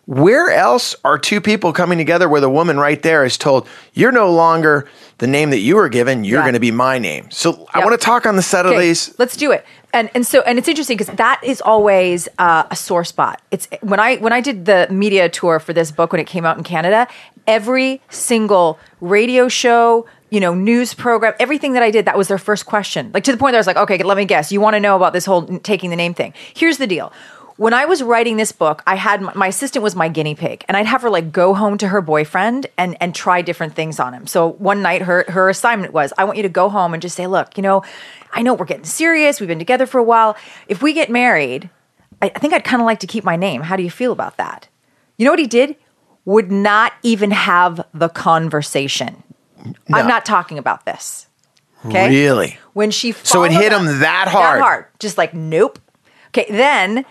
where 0.05 0.49
else 0.51 0.95
are 1.03 1.17
two 1.17 1.41
people 1.41 1.73
coming 1.73 1.97
together 1.97 2.29
where 2.29 2.39
the 2.41 2.49
woman 2.49 2.77
right 2.79 3.01
there 3.03 3.25
is 3.25 3.37
told 3.37 3.67
you're 3.93 4.11
no 4.11 4.31
longer 4.31 4.87
the 5.17 5.27
name 5.27 5.49
that 5.49 5.59
you 5.59 5.75
were 5.75 5.89
given 5.89 6.23
you're 6.23 6.39
Yeah. 6.39 6.43
going 6.45 6.53
to 6.53 6.59
be 6.61 6.71
my 6.71 6.97
name 6.97 7.29
so 7.29 7.67
i 7.73 7.79
want 7.79 7.91
to 7.91 7.97
talk 7.97 8.25
on 8.25 8.37
the 8.37 8.41
subtleties 8.41 9.09
Okay, 9.09 9.15
let's 9.19 9.35
do 9.35 9.51
it. 9.51 9.65
And 9.93 10.09
and 10.13 10.27
so 10.27 10.41
and 10.41 10.59
it's 10.59 10.67
interesting 10.67 10.97
because 10.97 11.15
that 11.15 11.41
is 11.43 11.61
always 11.61 12.27
uh, 12.37 12.65
a 12.69 12.75
sore 12.75 13.05
spot. 13.05 13.41
It's 13.51 13.67
when 13.81 13.99
I 13.99 14.17
when 14.17 14.33
I 14.33 14.41
did 14.41 14.65
the 14.65 14.87
media 14.91 15.29
tour 15.29 15.59
for 15.59 15.73
this 15.73 15.91
book 15.91 16.11
when 16.11 16.19
it 16.19 16.27
came 16.27 16.45
out 16.45 16.57
in 16.57 16.63
Canada, 16.63 17.07
every 17.47 18.01
single 18.09 18.79
radio 18.99 19.47
show, 19.47 20.05
you 20.29 20.39
know, 20.39 20.53
news 20.53 20.93
program, 20.93 21.33
everything 21.39 21.73
that 21.73 21.83
I 21.83 21.89
did, 21.89 22.05
that 22.05 22.17
was 22.17 22.27
their 22.27 22.37
first 22.37 22.65
question. 22.65 23.11
Like 23.13 23.23
to 23.23 23.31
the 23.31 23.37
point 23.37 23.53
that 23.53 23.57
I 23.57 23.61
was 23.61 23.67
like, 23.67 23.77
okay, 23.77 23.97
let 24.03 24.17
me 24.17 24.25
guess. 24.25 24.51
You 24.51 24.59
want 24.59 24.75
to 24.75 24.79
know 24.79 24.95
about 24.95 25.13
this 25.13 25.25
whole 25.25 25.47
taking 25.59 25.89
the 25.89 25.95
name 25.95 26.13
thing? 26.13 26.33
Here's 26.53 26.77
the 26.77 26.87
deal. 26.87 27.13
When 27.57 27.73
I 27.73 27.85
was 27.85 28.03
writing 28.03 28.37
this 28.37 28.51
book, 28.51 28.83
I 28.85 28.95
had 28.95 29.21
my, 29.21 29.33
my 29.33 29.47
assistant 29.47 29.81
was 29.81 29.95
my 29.95 30.09
guinea 30.09 30.35
pig, 30.35 30.63
and 30.67 30.77
I'd 30.77 30.85
have 30.85 31.01
her 31.01 31.09
like 31.09 31.31
go 31.31 31.55
home 31.55 31.77
to 31.79 31.87
her 31.87 32.01
boyfriend 32.01 32.67
and 32.77 32.95
and 33.01 33.13
try 33.13 33.41
different 33.41 33.73
things 33.73 33.99
on 33.99 34.13
him. 34.13 34.27
So 34.27 34.51
one 34.53 34.81
night, 34.81 35.01
her 35.01 35.25
her 35.27 35.49
assignment 35.49 35.91
was, 35.91 36.13
I 36.17 36.23
want 36.23 36.37
you 36.37 36.43
to 36.43 36.49
go 36.49 36.69
home 36.69 36.93
and 36.93 37.01
just 37.01 37.15
say, 37.15 37.25
look, 37.25 37.57
you 37.57 37.63
know, 37.63 37.83
I 38.31 38.43
know 38.43 38.53
we're 38.53 38.65
getting 38.65 38.85
serious. 38.85 39.39
We've 39.39 39.47
been 39.47 39.59
together 39.59 39.87
for 39.87 39.97
a 39.97 40.03
while. 40.03 40.37
If 40.67 40.83
we 40.83 40.93
get 40.93 41.09
married, 41.09 41.69
I, 42.21 42.31
I 42.33 42.39
think 42.39 42.53
I'd 42.53 42.63
kind 42.63 42.81
of 42.81 42.85
like 42.85 42.99
to 42.99 43.07
keep 43.07 43.23
my 43.23 43.35
name. 43.35 43.61
How 43.61 43.75
do 43.75 43.83
you 43.83 43.91
feel 43.91 44.11
about 44.11 44.37
that? 44.37 44.67
You 45.17 45.25
know 45.25 45.31
what 45.31 45.39
he 45.39 45.47
did? 45.47 45.75
Would 46.25 46.51
not 46.51 46.93
even 47.01 47.31
have 47.31 47.85
the 47.93 48.09
conversation. 48.09 49.23
No. 49.65 49.97
I'm 49.97 50.07
not 50.07 50.25
talking 50.25 50.59
about 50.59 50.85
this. 50.85 51.27
Okay. 51.85 52.09
really 52.09 52.57
When 52.73 52.91
she 52.91 53.11
So 53.11 53.43
it 53.43 53.51
hit 53.51 53.71
him 53.71 53.85
that 53.99 54.27
hard? 54.27 54.59
That 54.59 54.63
hard. 54.63 54.85
Just 54.99 55.17
like 55.17 55.33
nope. 55.33 55.79
Okay. 56.29 56.45
Then 56.49 57.05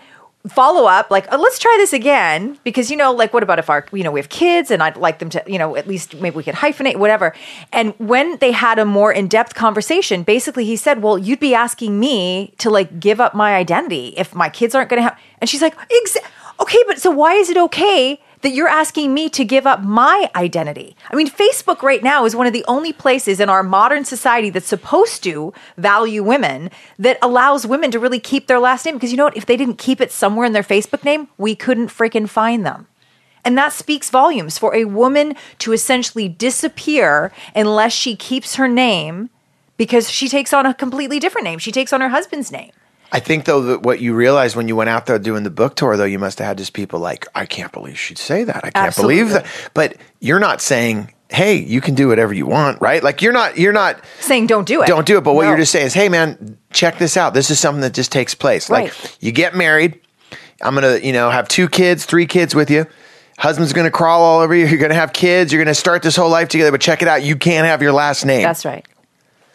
follow 0.51 0.85
up 0.85 1.09
like 1.09 1.27
oh, 1.31 1.37
let's 1.37 1.59
try 1.59 1.73
this 1.79 1.93
again 1.93 2.57
because 2.63 2.91
you 2.91 2.97
know 2.97 3.11
like 3.11 3.33
what 3.33 3.43
about 3.43 3.59
if 3.59 3.69
our 3.69 3.85
you 3.91 4.03
know 4.03 4.11
we 4.11 4.19
have 4.19 4.29
kids 4.29 4.71
and 4.71 4.81
I'd 4.83 4.97
like 4.97 5.19
them 5.19 5.29
to 5.31 5.43
you 5.47 5.57
know 5.57 5.75
at 5.75 5.87
least 5.87 6.15
maybe 6.15 6.35
we 6.35 6.43
could 6.43 6.55
hyphenate 6.55 6.97
whatever. 6.97 7.33
And 7.71 7.93
when 7.99 8.37
they 8.37 8.51
had 8.51 8.79
a 8.79 8.85
more 8.85 9.11
in 9.11 9.27
depth 9.27 9.55
conversation, 9.55 10.23
basically 10.23 10.65
he 10.65 10.75
said, 10.75 11.01
"Well, 11.01 11.17
you'd 11.17 11.39
be 11.39 11.53
asking 11.53 11.99
me 11.99 12.53
to 12.59 12.69
like 12.69 12.99
give 12.99 13.19
up 13.19 13.33
my 13.33 13.55
identity 13.55 14.13
if 14.17 14.35
my 14.35 14.49
kids 14.49 14.75
aren't 14.75 14.89
going 14.89 14.99
to 14.99 15.09
have." 15.09 15.19
And 15.39 15.49
she's 15.49 15.61
like, 15.61 15.75
"Okay, 16.59 16.83
but 16.87 16.99
so 16.99 17.11
why 17.11 17.33
is 17.33 17.49
it 17.49 17.57
okay?" 17.57 18.19
That 18.41 18.53
you're 18.53 18.67
asking 18.67 19.13
me 19.13 19.29
to 19.29 19.43
give 19.43 19.65
up 19.65 19.81
my 19.81 20.29
identity. 20.35 20.95
I 21.09 21.15
mean, 21.15 21.29
Facebook 21.29 21.81
right 21.81 22.03
now 22.03 22.25
is 22.25 22.35
one 22.35 22.47
of 22.47 22.53
the 22.53 22.65
only 22.67 22.93
places 22.93 23.39
in 23.39 23.49
our 23.49 23.63
modern 23.63 24.05
society 24.05 24.49
that's 24.49 24.67
supposed 24.67 25.23
to 25.23 25.53
value 25.77 26.23
women 26.23 26.69
that 26.99 27.17
allows 27.21 27.65
women 27.65 27.91
to 27.91 27.99
really 27.99 28.19
keep 28.19 28.47
their 28.47 28.59
last 28.59 28.85
name. 28.85 28.95
Because 28.95 29.11
you 29.11 29.17
know 29.17 29.25
what? 29.25 29.37
If 29.37 29.45
they 29.45 29.57
didn't 29.57 29.77
keep 29.77 29.99
it 30.01 30.11
somewhere 30.11 30.45
in 30.45 30.53
their 30.53 30.63
Facebook 30.63 31.03
name, 31.03 31.27
we 31.37 31.55
couldn't 31.55 31.87
freaking 31.87 32.29
find 32.29 32.65
them. 32.65 32.87
And 33.43 33.57
that 33.57 33.71
speaks 33.71 34.09
volumes 34.09 34.57
for 34.57 34.75
a 34.75 34.85
woman 34.85 35.35
to 35.59 35.71
essentially 35.71 36.27
disappear 36.27 37.31
unless 37.55 37.93
she 37.93 38.15
keeps 38.15 38.55
her 38.55 38.67
name 38.67 39.29
because 39.77 40.09
she 40.09 40.27
takes 40.27 40.53
on 40.53 40.65
a 40.65 40.73
completely 40.73 41.19
different 41.19 41.45
name. 41.45 41.59
She 41.59 41.71
takes 41.71 41.93
on 41.93 42.01
her 42.01 42.09
husband's 42.09 42.51
name. 42.51 42.71
I 43.11 43.19
think 43.19 43.45
though 43.45 43.61
that 43.61 43.83
what 43.83 43.99
you 44.01 44.13
realized 44.13 44.55
when 44.55 44.67
you 44.67 44.75
went 44.75 44.89
out 44.89 45.05
there 45.05 45.17
doing 45.19 45.43
the 45.43 45.49
book 45.49 45.75
tour 45.75 45.95
though 45.97 46.03
you 46.03 46.19
must 46.19 46.39
have 46.39 46.47
had 46.47 46.57
just 46.57 46.73
people 46.73 46.99
like 46.99 47.25
i 47.35 47.45
can't 47.45 47.71
believe 47.71 47.97
she'd 47.97 48.17
say 48.17 48.43
that 48.43 48.63
i 48.65 48.69
can't 48.71 48.95
believe 48.95 49.29
that 49.29 49.45
but 49.73 49.95
you're 50.19 50.39
not 50.39 50.61
saying 50.61 51.13
hey 51.29 51.55
you 51.55 51.81
can 51.81 51.93
do 51.95 52.07
whatever 52.07 52.33
you 52.33 52.45
want 52.45 52.79
right 52.81 53.03
like 53.03 53.21
you're 53.21 53.33
not 53.33 53.57
you're 53.57 53.73
not 53.73 53.99
Saying 54.19 54.47
don't 54.47 54.67
do 54.67 54.81
it. 54.81 54.87
don't 54.87 55.05
do 55.05 55.17
it. 55.17 55.23
But 55.23 55.33
what 55.33 55.43
No. 55.43 55.49
you're 55.49 55.57
just 55.57 55.71
saying 55.71 55.87
is, 55.87 55.93
hey, 55.93 56.07
man, 56.09 56.57
check 56.71 56.97
this 56.97 57.17
out. 57.17 57.33
This 57.33 57.49
is 57.49 57.59
something 57.59 57.81
that 57.81 57.93
just 57.93 58.11
takes 58.11 58.33
place. 58.35 58.69
Like 58.69 58.93
you 59.21 59.31
get 59.31 59.55
married. 59.55 59.99
I'm 60.61 60.73
gonna, 60.73 60.97
you 60.97 61.11
know, 61.13 61.29
have 61.29 61.47
two 61.49 61.67
kids, 61.69 62.05
three 62.05 62.25
kids 62.27 62.55
with 62.55 62.69
you. 62.71 62.85
Husband's 63.37 63.73
gonna 63.73 63.91
crawl 63.91 64.21
all 64.21 64.39
over 64.41 64.55
you. 64.55 64.65
You're 64.67 64.79
gonna 64.79 64.93
have 64.95 65.11
kids. 65.13 65.51
You're 65.53 65.63
gonna 65.63 65.75
start 65.75 66.01
this 66.01 66.15
whole 66.15 66.29
life 66.29 66.47
together. 66.49 66.71
But 66.71 66.81
check 66.81 67.01
it 67.01 67.07
out. 67.07 67.23
You 67.23 67.35
can't 67.35 67.67
have 67.67 67.81
your 67.81 67.91
last 67.93 68.25
name. 68.25 68.43
That's 68.43 68.63
right. 68.65 68.85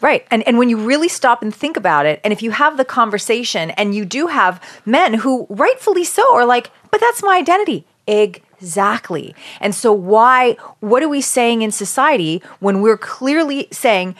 Right. 0.03 0.27
And 0.29 0.45
and 0.45 0.57
when 0.57 0.67
you 0.67 0.75
really 0.75 1.07
stop 1.07 1.41
and 1.41 1.55
think 1.55 1.77
about 1.77 2.05
it, 2.05 2.19
and 2.25 2.33
if 2.33 2.43
you 2.43 2.51
have 2.51 2.75
the 2.75 2.83
conversation 2.83 3.71
and 3.71 3.95
you 3.95 4.03
do 4.03 4.27
have 4.27 4.61
men 4.85 5.13
who 5.13 5.47
rightfully 5.49 6.03
so 6.03 6.35
are 6.35 6.45
like, 6.45 6.69
but 6.91 6.99
that's 6.99 7.23
my 7.23 7.37
identity. 7.37 7.85
Exactly. 8.05 9.33
And 9.61 9.73
so, 9.73 9.93
why, 9.93 10.57
what 10.81 11.03
are 11.03 11.07
we 11.07 11.21
saying 11.21 11.61
in 11.61 11.71
society 11.71 12.43
when 12.59 12.81
we're 12.81 12.97
clearly 12.97 13.69
saying 13.71 14.15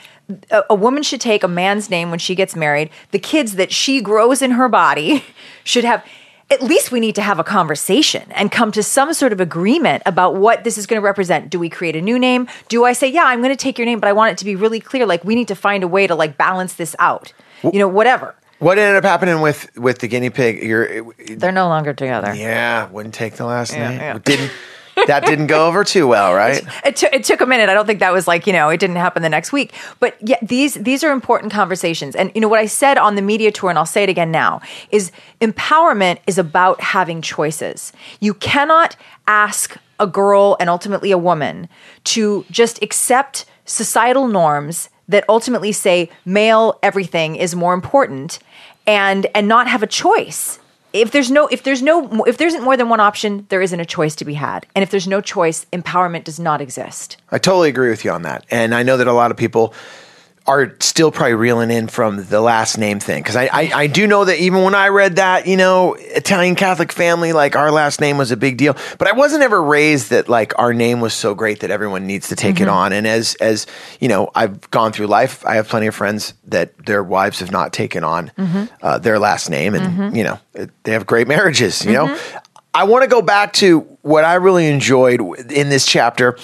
a, 0.50 0.62
a, 0.70 0.74
woman 0.74 1.02
should 1.02 1.20
take 1.20 1.42
a 1.42 1.48
man's 1.48 1.90
name 1.90 2.08
when 2.08 2.18
she 2.18 2.34
gets 2.34 2.56
married? 2.56 2.88
The 3.10 3.18
kids 3.18 3.56
that 3.56 3.70
she 3.70 4.00
grows 4.00 4.40
in 4.40 4.52
her 4.52 4.70
body 4.70 5.22
should 5.64 5.84
have. 5.84 6.02
At 6.54 6.62
least 6.62 6.92
we 6.92 7.00
need 7.00 7.16
to 7.16 7.22
have 7.22 7.38
a 7.40 7.44
conversation 7.44 8.22
and 8.30 8.50
come 8.52 8.70
to 8.72 8.82
some 8.82 9.12
sort 9.12 9.32
of 9.32 9.40
agreement 9.40 10.04
about 10.06 10.36
what 10.36 10.62
this 10.62 10.78
is 10.78 10.86
going 10.86 11.00
to 11.00 11.04
represent. 11.04 11.50
Do 11.50 11.58
we 11.58 11.68
create 11.68 11.96
a 11.96 12.00
new 12.00 12.16
name? 12.18 12.46
Do 12.68 12.84
I 12.84 12.92
say, 12.92 13.08
yeah, 13.08 13.24
I'm 13.24 13.42
going 13.42 13.52
to 13.52 13.56
take 13.60 13.76
your 13.76 13.86
name, 13.86 13.98
but 13.98 14.06
I 14.08 14.12
want 14.12 14.30
it 14.32 14.38
to 14.38 14.44
be 14.44 14.54
really 14.54 14.78
clear? 14.78 15.04
Like, 15.04 15.24
we 15.24 15.34
need 15.34 15.48
to 15.48 15.56
find 15.56 15.82
a 15.82 15.88
way 15.88 16.06
to 16.06 16.14
like 16.14 16.38
balance 16.38 16.74
this 16.74 16.94
out. 17.00 17.32
You 17.64 17.78
know, 17.80 17.88
whatever. 17.88 18.34
What 18.60 18.78
ended 18.78 18.96
up 18.96 19.04
happening 19.04 19.40
with 19.40 19.76
with 19.76 19.98
the 19.98 20.06
guinea 20.06 20.30
pig? 20.30 20.62
You're, 20.62 21.12
They're 21.36 21.50
no 21.52 21.66
longer 21.68 21.92
together. 21.92 22.32
yeah, 22.34 22.88
wouldn't 22.88 23.14
take 23.14 23.34
the 23.34 23.44
last 23.46 23.72
name. 23.72 23.98
yeah. 23.98 24.18
Didn't 24.18 24.52
that 25.06 25.24
didn't 25.26 25.46
go 25.46 25.66
over 25.66 25.84
too 25.84 26.06
well, 26.06 26.34
right? 26.34 26.62
it, 26.84 26.96
took 26.96 27.12
it 27.12 27.24
took 27.24 27.40
a 27.40 27.46
minute. 27.46 27.68
I 27.68 27.74
don't 27.74 27.86
think 27.86 28.00
that 28.00 28.12
was 28.12 28.26
like 28.26 28.46
you 28.46 28.52
know 28.52 28.68
it 28.68 28.78
didn't 28.78 28.96
happen 28.96 29.22
the 29.22 29.28
next 29.28 29.52
week. 29.52 29.72
But 30.00 30.16
yeah, 30.20 30.38
these 30.42 30.74
these 30.74 31.04
are 31.04 31.12
important 31.12 31.52
conversations. 31.52 32.14
And 32.14 32.30
you 32.34 32.40
know 32.40 32.48
what 32.48 32.60
I 32.60 32.66
said 32.66 32.98
on 32.98 33.14
the 33.14 33.22
media 33.22 33.50
tour, 33.50 33.70
and 33.70 33.78
I'll 33.78 33.86
say 33.86 34.02
it 34.02 34.08
again 34.08 34.30
now, 34.30 34.60
is 34.90 35.12
empowerment 35.40 36.18
is 36.26 36.38
about 36.38 36.80
having 36.80 37.22
choices. 37.22 37.92
You 38.20 38.34
cannot 38.34 38.96
ask 39.26 39.76
a 40.00 40.06
girl 40.06 40.56
and 40.60 40.68
ultimately 40.68 41.10
a 41.10 41.18
woman 41.18 41.68
to 42.04 42.44
just 42.50 42.82
accept 42.82 43.44
societal 43.64 44.28
norms 44.28 44.88
that 45.08 45.24
ultimately 45.28 45.72
say 45.72 46.10
male 46.24 46.78
everything 46.82 47.36
is 47.36 47.54
more 47.54 47.74
important 47.74 48.38
and 48.86 49.26
and 49.34 49.48
not 49.48 49.68
have 49.68 49.82
a 49.82 49.86
choice 49.86 50.58
if 50.94 51.10
there's 51.10 51.30
no 51.30 51.46
if 51.48 51.62
there's 51.64 51.82
no 51.82 52.24
if 52.24 52.38
there 52.38 52.46
isn't 52.46 52.62
more 52.62 52.76
than 52.76 52.88
one 52.88 53.00
option 53.00 53.44
there 53.50 53.60
isn't 53.60 53.80
a 53.80 53.84
choice 53.84 54.14
to 54.14 54.24
be 54.24 54.34
had 54.34 54.64
and 54.74 54.82
if 54.82 54.90
there's 54.90 55.08
no 55.08 55.20
choice 55.20 55.66
empowerment 55.72 56.24
does 56.24 56.40
not 56.40 56.60
exist 56.62 57.18
I 57.30 57.38
totally 57.38 57.68
agree 57.68 57.90
with 57.90 58.04
you 58.04 58.12
on 58.12 58.22
that. 58.22 58.46
And 58.48 58.74
I 58.74 58.84
know 58.84 58.96
that 58.96 59.08
a 59.08 59.12
lot 59.12 59.32
of 59.32 59.36
people 59.36 59.74
are 60.46 60.76
still 60.80 61.10
probably 61.10 61.34
reeling 61.34 61.70
in 61.70 61.88
from 61.88 62.24
the 62.26 62.40
last 62.40 62.76
name 62.76 63.00
thing. 63.00 63.22
Because 63.22 63.36
I, 63.36 63.44
I, 63.46 63.70
I 63.74 63.86
do 63.86 64.06
know 64.06 64.26
that 64.26 64.38
even 64.38 64.62
when 64.62 64.74
I 64.74 64.88
read 64.88 65.16
that, 65.16 65.46
you 65.46 65.56
know, 65.56 65.94
Italian 65.94 66.54
Catholic 66.54 66.92
family, 66.92 67.32
like 67.32 67.56
our 67.56 67.70
last 67.70 67.98
name 67.98 68.18
was 68.18 68.30
a 68.30 68.36
big 68.36 68.58
deal. 68.58 68.76
But 68.98 69.08
I 69.08 69.12
wasn't 69.12 69.42
ever 69.42 69.62
raised 69.62 70.10
that 70.10 70.28
like 70.28 70.52
our 70.58 70.74
name 70.74 71.00
was 71.00 71.14
so 71.14 71.34
great 71.34 71.60
that 71.60 71.70
everyone 71.70 72.06
needs 72.06 72.28
to 72.28 72.36
take 72.36 72.60
it 72.60 72.64
mm-hmm. 72.64 72.74
on. 72.74 72.92
And 72.92 73.06
as, 73.06 73.36
as, 73.36 73.66
you 74.00 74.08
know, 74.08 74.30
I've 74.34 74.70
gone 74.70 74.92
through 74.92 75.06
life, 75.06 75.46
I 75.46 75.54
have 75.54 75.66
plenty 75.66 75.86
of 75.86 75.94
friends 75.94 76.34
that 76.48 76.76
their 76.84 77.02
wives 77.02 77.40
have 77.40 77.50
not 77.50 77.72
taken 77.72 78.04
on 78.04 78.30
mm-hmm. 78.36 78.64
uh, 78.82 78.98
their 78.98 79.18
last 79.18 79.48
name. 79.48 79.74
And, 79.74 79.86
mm-hmm. 79.86 80.16
you 80.16 80.24
know, 80.24 80.38
they 80.82 80.92
have 80.92 81.06
great 81.06 81.26
marriages, 81.26 81.84
you 81.86 81.92
know. 81.92 82.18
I 82.74 82.84
want 82.84 83.04
to 83.04 83.08
go 83.08 83.22
back 83.22 83.52
to 83.54 83.80
what 84.02 84.24
I 84.24 84.34
really 84.34 84.66
enjoyed 84.66 85.20
in 85.50 85.68
this 85.68 85.86
chapter 85.86 86.36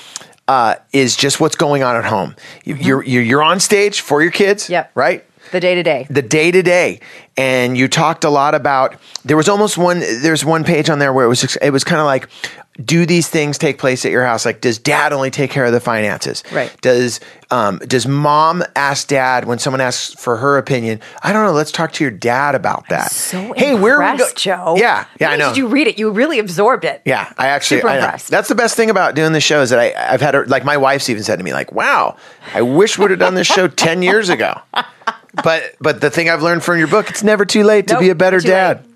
uh, 0.50 0.74
is 0.92 1.14
just 1.16 1.38
what's 1.40 1.56
going 1.56 1.82
on 1.82 1.94
at 1.96 2.04
home. 2.04 2.34
You- 2.64 2.74
You're, 2.86 3.02
you're 3.04 3.22
you're 3.30 3.42
on 3.52 3.60
stage 3.60 4.00
for 4.00 4.20
your 4.22 4.32
kids, 4.32 4.68
Yep. 4.68 4.90
right? 4.94 5.24
the 5.52 5.60
day 5.60 5.74
to 5.74 5.82
day 5.82 6.06
The 6.10 6.22
day 6.22 6.50
to 6.52 6.62
day, 6.62 7.00
and 7.36 7.76
you 7.78 7.88
talked 7.88 8.24
a 8.24 8.30
lot 8.30 8.54
about. 8.54 8.94
There 9.24 9.36
was 9.36 9.48
almost 9.48 9.76
one. 9.78 9.98
There's 10.26 10.44
one 10.44 10.62
page 10.64 10.88
on 10.90 10.98
there 11.00 11.12
where 11.12 11.24
it 11.24 11.28
was 11.28 11.56
it 11.56 11.70
was 11.72 11.82
kind 11.84 12.00
of 12.00 12.06
like, 12.06 12.28
do 12.84 13.04
these 13.06 13.28
things 13.28 13.58
take 13.58 13.78
place 13.78 14.04
at 14.04 14.12
your 14.12 14.24
house? 14.24 14.44
Like, 14.46 14.60
does 14.60 14.78
dad 14.78 15.12
only 15.12 15.30
take 15.30 15.50
care 15.50 15.64
of 15.64 15.72
the 15.72 15.80
finances? 15.80 16.42
Right. 16.52 16.74
Does 16.80 17.20
um, 17.50 17.78
does 17.78 18.06
mom 18.06 18.62
ask 18.76 19.08
dad 19.08 19.44
when 19.44 19.58
someone 19.58 19.80
asks 19.80 20.14
for 20.14 20.36
her 20.36 20.56
opinion? 20.56 21.00
I 21.22 21.32
don't 21.32 21.44
know. 21.44 21.52
Let's 21.52 21.72
talk 21.72 21.92
to 21.94 22.04
your 22.04 22.10
dad 22.12 22.54
about 22.54 22.88
that. 22.90 23.10
so 23.10 23.52
hey, 23.54 23.74
where 23.74 24.00
are 24.02 24.12
we 24.12 24.18
go- 24.18 24.28
Joe 24.36 24.74
Yeah, 24.78 25.04
yeah, 25.20 25.30
I 25.30 25.36
know. 25.36 25.48
did 25.48 25.56
you 25.58 25.66
read 25.66 25.86
it 25.88 25.98
you 25.98 26.10
really 26.10 26.38
absorbed 26.38 26.84
it 26.84 27.02
Yeah, 27.04 27.32
I 27.36 27.48
actually 27.48 27.78
Super 27.78 27.88
I 27.88 27.92
know. 27.98 28.04
impressed. 28.04 28.28
That's 28.30 28.48
the 28.48 28.54
best 28.54 28.76
thing 28.76 28.88
about 28.90 29.14
doing 29.14 29.32
this 29.32 29.42
show 29.44 29.62
is 29.62 29.70
that 29.70 29.78
I, 29.80 30.12
I've 30.12 30.20
had 30.20 30.34
a, 30.34 30.42
like 30.44 30.64
my 30.64 30.76
wife's 30.76 31.08
even 31.10 31.22
said 31.24 31.36
to 31.38 31.44
me 31.44 31.52
like, 31.52 31.72
"Wow, 31.72 32.16
I 32.54 32.62
wish 32.62 32.98
we 32.98 33.02
would 33.02 33.10
have 33.10 33.20
done 33.20 33.34
this 33.34 33.46
show 33.48 33.66
ten 33.68 34.02
years 34.02 34.28
ago." 34.28 34.60
But 35.44 35.76
but 35.80 36.00
the 36.00 36.10
thing 36.10 36.28
I've 36.28 36.42
learned 36.42 36.64
from 36.64 36.78
your 36.78 36.88
book, 36.88 37.08
it's 37.08 37.22
never 37.22 37.44
too 37.44 37.62
late 37.62 37.86
to 37.88 37.98
be 38.00 38.08
a 38.10 38.16
better 38.16 38.40
dad. 38.40 38.78
late. 38.84 38.89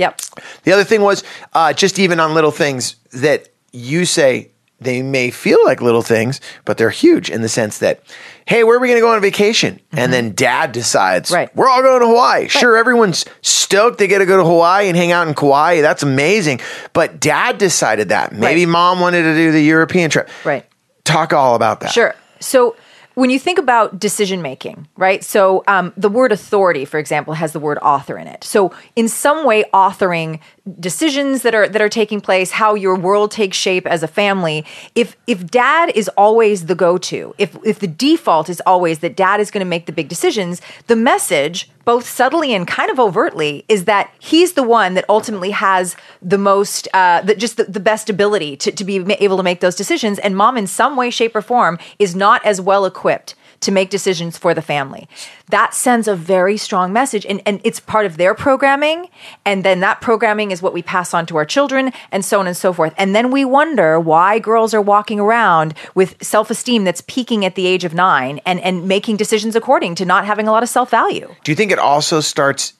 Yep 0.00 0.20
The 0.64 0.72
other 0.72 0.84
thing 0.84 1.02
was 1.02 1.22
uh, 1.52 1.72
just 1.72 1.98
even 1.98 2.18
on 2.20 2.34
little 2.34 2.50
things 2.50 2.96
that 3.12 3.48
you 3.72 4.04
say 4.04 4.50
they 4.82 5.02
may 5.02 5.30
feel 5.30 5.58
like 5.66 5.82
little 5.82 6.00
things, 6.02 6.40
but 6.64 6.78
they're 6.78 6.88
huge 7.04 7.28
in 7.28 7.42
the 7.42 7.50
sense 7.50 7.78
that, 7.78 8.00
hey, 8.46 8.64
where 8.64 8.76
are 8.78 8.80
we 8.80 8.88
going 8.88 8.96
to 8.96 9.02
go 9.06 9.12
on 9.12 9.20
vacation? 9.20 9.78
And 9.92 10.10
then 10.10 10.32
dad 10.32 10.72
decides, 10.72 11.28
Mm-hmm. 11.28 11.34
Right. 11.36 11.54
we're 11.56 11.68
all 11.68 11.82
going 11.82 12.00
to 12.00 12.06
Hawaii. 12.06 12.48
Sure, 12.48 12.78
everyone's 12.78 13.26
stoked 13.42 13.98
they 13.98 14.06
get 14.08 14.20
to 14.20 14.26
go 14.26 14.38
to 14.38 14.44
Hawaii 14.44 14.88
and 14.88 14.96
hang 14.96 15.12
out 15.12 15.28
in 15.28 15.34
Kauai. 15.34 15.82
That's 15.82 16.02
amazing. 16.02 16.60
But 16.94 17.20
dad 17.20 17.58
decided 17.58 18.08
that. 18.08 18.32
Maybe 18.32 18.64
Right. 18.64 18.72
mom 18.72 19.00
wanted 19.00 19.22
to 19.24 19.34
do 19.34 19.52
the 19.52 19.60
European 19.62 20.08
trip. 20.08 20.30
Right. 20.46 20.64
Talk 21.04 21.34
all 21.34 21.54
about 21.56 21.80
that. 21.80 21.92
Sure. 21.92 22.14
So 22.40 22.74
when 23.14 23.30
you 23.30 23.38
think 23.38 23.58
about 23.58 23.98
decision 23.98 24.42
making, 24.42 24.88
right? 24.96 25.22
So 25.24 25.64
um, 25.66 25.92
the 25.96 26.08
word 26.08 26.32
authority, 26.32 26.84
for 26.84 26.98
example, 26.98 27.34
has 27.34 27.52
the 27.52 27.60
word 27.60 27.78
author 27.78 28.16
in 28.16 28.26
it. 28.26 28.44
So 28.44 28.72
in 28.96 29.08
some 29.08 29.44
way, 29.44 29.64
authoring 29.74 30.40
decisions 30.78 31.42
that 31.42 31.54
are 31.54 31.68
that 31.68 31.82
are 31.82 31.88
taking 31.88 32.20
place, 32.20 32.52
how 32.52 32.74
your 32.74 32.94
world 32.94 33.30
takes 33.30 33.56
shape 33.56 33.86
as 33.86 34.02
a 34.02 34.08
family. 34.08 34.64
If 34.94 35.16
if 35.26 35.46
dad 35.46 35.90
is 35.94 36.08
always 36.16 36.66
the 36.66 36.74
go 36.74 36.98
to, 36.98 37.34
if 37.38 37.56
if 37.64 37.80
the 37.80 37.86
default 37.86 38.48
is 38.48 38.62
always 38.66 39.00
that 39.00 39.16
dad 39.16 39.40
is 39.40 39.50
going 39.50 39.64
to 39.64 39.68
make 39.68 39.86
the 39.86 39.92
big 39.92 40.08
decisions, 40.08 40.60
the 40.86 40.96
message 40.96 41.68
both 41.84 42.08
subtly 42.08 42.54
and 42.54 42.68
kind 42.68 42.90
of 42.90 43.00
overtly 43.00 43.64
is 43.68 43.86
that 43.86 44.12
he's 44.20 44.52
the 44.52 44.62
one 44.62 44.94
that 44.94 45.04
ultimately 45.08 45.50
has 45.50 45.96
the 46.22 46.38
most 46.38 46.86
uh, 46.94 47.20
the, 47.22 47.34
just 47.34 47.56
the, 47.56 47.64
the 47.64 47.80
best 47.80 48.08
ability 48.08 48.56
to, 48.56 48.70
to 48.70 48.84
be 48.84 48.96
able 49.14 49.36
to 49.36 49.42
make 49.42 49.60
those 49.60 49.74
decisions 49.74 50.18
and 50.20 50.36
mom 50.36 50.56
in 50.56 50.66
some 50.66 50.96
way 50.96 51.10
shape 51.10 51.34
or 51.34 51.42
form 51.42 51.78
is 51.98 52.14
not 52.14 52.44
as 52.44 52.60
well 52.60 52.84
equipped 52.84 53.09
to 53.60 53.70
make 53.70 53.90
decisions 53.90 54.38
for 54.38 54.54
the 54.54 54.62
family. 54.62 55.08
That 55.50 55.74
sends 55.74 56.08
a 56.08 56.16
very 56.16 56.56
strong 56.56 56.92
message 56.92 57.26
and, 57.26 57.42
and 57.44 57.60
it's 57.62 57.78
part 57.78 58.06
of 58.06 58.16
their 58.16 58.34
programming 58.34 59.08
and 59.44 59.64
then 59.64 59.80
that 59.80 60.00
programming 60.00 60.50
is 60.50 60.62
what 60.62 60.72
we 60.72 60.82
pass 60.82 61.12
on 61.12 61.26
to 61.26 61.36
our 61.36 61.44
children 61.44 61.92
and 62.10 62.24
so 62.24 62.40
on 62.40 62.46
and 62.46 62.56
so 62.56 62.72
forth. 62.72 62.94
And 62.96 63.14
then 63.14 63.30
we 63.30 63.44
wonder 63.44 64.00
why 64.00 64.38
girls 64.38 64.72
are 64.72 64.80
walking 64.80 65.20
around 65.20 65.74
with 65.94 66.16
self-esteem 66.22 66.84
that's 66.84 67.02
peaking 67.06 67.44
at 67.44 67.54
the 67.54 67.66
age 67.66 67.84
of 67.84 67.94
nine 67.94 68.40
and, 68.46 68.60
and 68.60 68.88
making 68.88 69.16
decisions 69.16 69.54
according 69.54 69.94
to 69.96 70.04
not 70.04 70.24
having 70.24 70.48
a 70.48 70.52
lot 70.52 70.62
of 70.62 70.68
self-value. 70.68 71.34
Do 71.44 71.52
you 71.52 71.56
think 71.56 71.70
it 71.70 71.78
also 71.78 72.20
starts 72.20 72.72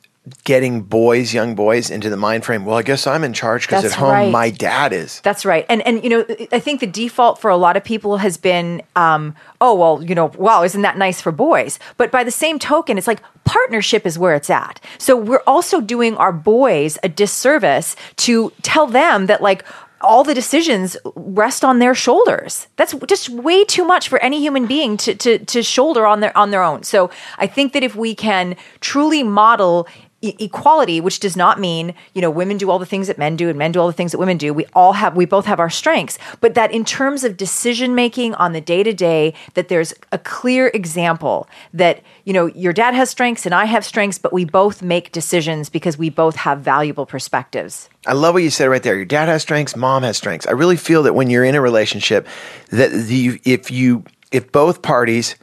getting 0.44 0.82
boys, 0.82 1.32
young 1.32 1.54
boys, 1.54 1.90
into 1.90 2.10
the 2.10 2.16
mind 2.16 2.44
frame? 2.44 2.64
Well, 2.64 2.76
I 2.76 2.82
guess 2.82 3.06
I'm 3.06 3.24
in 3.24 3.32
charge 3.32 3.66
because 3.66 3.84
at 3.84 3.92
home 3.92 4.10
right. 4.10 4.30
my 4.30 4.50
dad 4.50 4.92
is. 4.92 5.20
That's 5.20 5.44
right. 5.44 5.64
And 5.68 5.86
and 5.86 6.02
you 6.04 6.10
know, 6.10 6.26
I 6.52 6.60
think 6.60 6.80
the 6.80 6.86
default 6.86 7.40
for 7.40 7.50
a 7.50 7.56
lot 7.56 7.76
of 7.76 7.84
people 7.84 8.18
has 8.18 8.36
been, 8.36 8.82
um, 8.96 9.34
oh 9.60 9.74
well, 9.74 10.02
you 10.02 10.14
know, 10.14 10.26
wow, 10.36 10.62
isn't 10.62 10.82
that 10.82 10.98
nice 10.98 11.20
for 11.20 11.32
boys? 11.32 11.78
But 11.96 12.10
by 12.10 12.24
the 12.24 12.30
same 12.30 12.58
token, 12.58 12.98
it's 12.98 13.06
like 13.06 13.22
partnership 13.44 14.06
is 14.06 14.18
where 14.18 14.34
it's 14.34 14.50
at. 14.50 14.80
So 14.98 15.16
we're 15.16 15.42
also 15.46 15.80
doing 15.80 16.16
our 16.16 16.32
boys 16.32 16.98
a 17.02 17.08
disservice 17.08 17.96
to 18.16 18.52
tell 18.62 18.86
them 18.86 19.26
that 19.26 19.42
like 19.42 19.64
all 20.00 20.24
the 20.24 20.34
decisions 20.34 20.96
rest 21.14 21.64
on 21.64 21.78
their 21.78 21.94
shoulders. 21.94 22.68
That's 22.76 22.94
just 23.06 23.28
way 23.28 23.64
too 23.64 23.84
much 23.84 24.08
for 24.08 24.18
any 24.20 24.40
human 24.40 24.66
being 24.66 24.96
to, 24.98 25.14
to, 25.14 25.38
to 25.38 25.62
shoulder 25.62 26.06
on 26.06 26.20
their 26.20 26.36
on 26.36 26.50
their 26.50 26.62
own. 26.62 26.82
So 26.82 27.10
I 27.38 27.46
think 27.46 27.72
that 27.72 27.82
if 27.82 27.94
we 27.94 28.14
can 28.14 28.56
truly 28.80 29.22
model 29.22 29.86
equality 30.22 31.00
which 31.00 31.18
does 31.18 31.36
not 31.36 31.58
mean 31.58 31.94
you 32.14 32.20
know 32.20 32.30
women 32.30 32.58
do 32.58 32.70
all 32.70 32.78
the 32.78 32.86
things 32.86 33.06
that 33.06 33.16
men 33.16 33.36
do 33.36 33.48
and 33.48 33.58
men 33.58 33.72
do 33.72 33.80
all 33.80 33.86
the 33.86 33.92
things 33.92 34.12
that 34.12 34.18
women 34.18 34.36
do 34.36 34.52
we 34.52 34.66
all 34.74 34.92
have 34.92 35.16
we 35.16 35.24
both 35.24 35.46
have 35.46 35.58
our 35.58 35.70
strengths 35.70 36.18
but 36.40 36.54
that 36.54 36.70
in 36.72 36.84
terms 36.84 37.24
of 37.24 37.36
decision 37.36 37.94
making 37.94 38.34
on 38.34 38.52
the 38.52 38.60
day 38.60 38.82
to 38.82 38.92
day 38.92 39.32
that 39.54 39.68
there's 39.68 39.94
a 40.12 40.18
clear 40.18 40.70
example 40.74 41.48
that 41.72 42.02
you 42.24 42.34
know 42.34 42.46
your 42.46 42.72
dad 42.72 42.92
has 42.92 43.08
strengths 43.08 43.46
and 43.46 43.54
I 43.54 43.64
have 43.64 43.84
strengths 43.84 44.18
but 44.18 44.32
we 44.32 44.44
both 44.44 44.82
make 44.82 45.10
decisions 45.10 45.70
because 45.70 45.96
we 45.96 46.10
both 46.10 46.36
have 46.36 46.60
valuable 46.60 47.06
perspectives 47.06 47.88
I 48.06 48.14
love 48.14 48.32
what 48.34 48.42
you 48.42 48.48
said 48.48 48.66
right 48.66 48.82
there. 48.82 48.96
Your 48.96 49.04
dad 49.04 49.28
has 49.28 49.42
strengths, 49.42 49.76
mom 49.76 50.04
has 50.04 50.16
strengths. 50.16 50.46
I 50.46 50.52
really 50.52 50.76
feel 50.76 51.02
that 51.02 51.12
when 51.12 51.28
you're 51.28 51.44
in 51.44 51.54
a 51.54 51.60
relationship, 51.60 52.26
that 52.70 52.90
the 52.92 53.38
if 53.44 53.70
you 53.70 54.04
if 54.32 54.50
both 54.52 54.80
parties, 54.80 55.36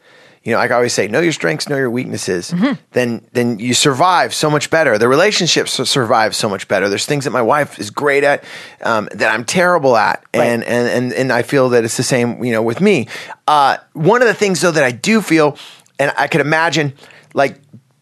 you 0.48 0.54
know, 0.54 0.60
like 0.60 0.72
I 0.72 0.76
always 0.76 0.94
say, 0.94 1.10
know 1.10 1.20
your 1.20 1.34
strengths, 1.34 1.68
know 1.68 1.76
your 1.76 1.92
weaknesses, 1.92 2.54
then 2.92 3.22
then 3.34 3.60
you 3.60 3.74
survive 3.74 4.34
so 4.34 4.50
much 4.50 4.70
better. 4.70 4.98
The 4.98 5.10
relationship 5.10 5.68
su- 5.68 5.84
survives 5.84 6.38
so 6.38 6.48
much 6.48 6.70
better. 6.70 6.88
There's 6.88 7.06
things 7.06 7.26
that 7.26 7.32
my 7.32 7.42
wife 7.42 7.78
is 7.80 7.90
great 7.90 8.24
at 8.24 8.46
um, 8.82 9.10
that 9.12 9.30
I'm 9.30 9.44
terrible 9.44 9.98
at, 9.98 10.24
and, 10.34 10.64
and 10.64 10.88
and 10.88 11.12
and 11.12 11.34
I 11.34 11.42
feel 11.42 11.68
that 11.72 11.84
it's 11.84 11.98
the 11.98 12.04
same, 12.04 12.42
you 12.46 12.54
know, 12.54 12.62
with 12.62 12.80
me. 12.80 13.10
Uh, 13.46 13.76
one 13.92 14.22
of 14.22 14.30
the 14.30 14.34
things 14.34 14.62
though 14.62 14.72
that 14.72 14.86
I 14.86 14.92
do 14.92 15.22
feel, 15.22 15.58
and 16.00 16.14
I 16.18 16.28
could 16.28 16.40
imagine, 16.40 16.94
like, 17.34 17.60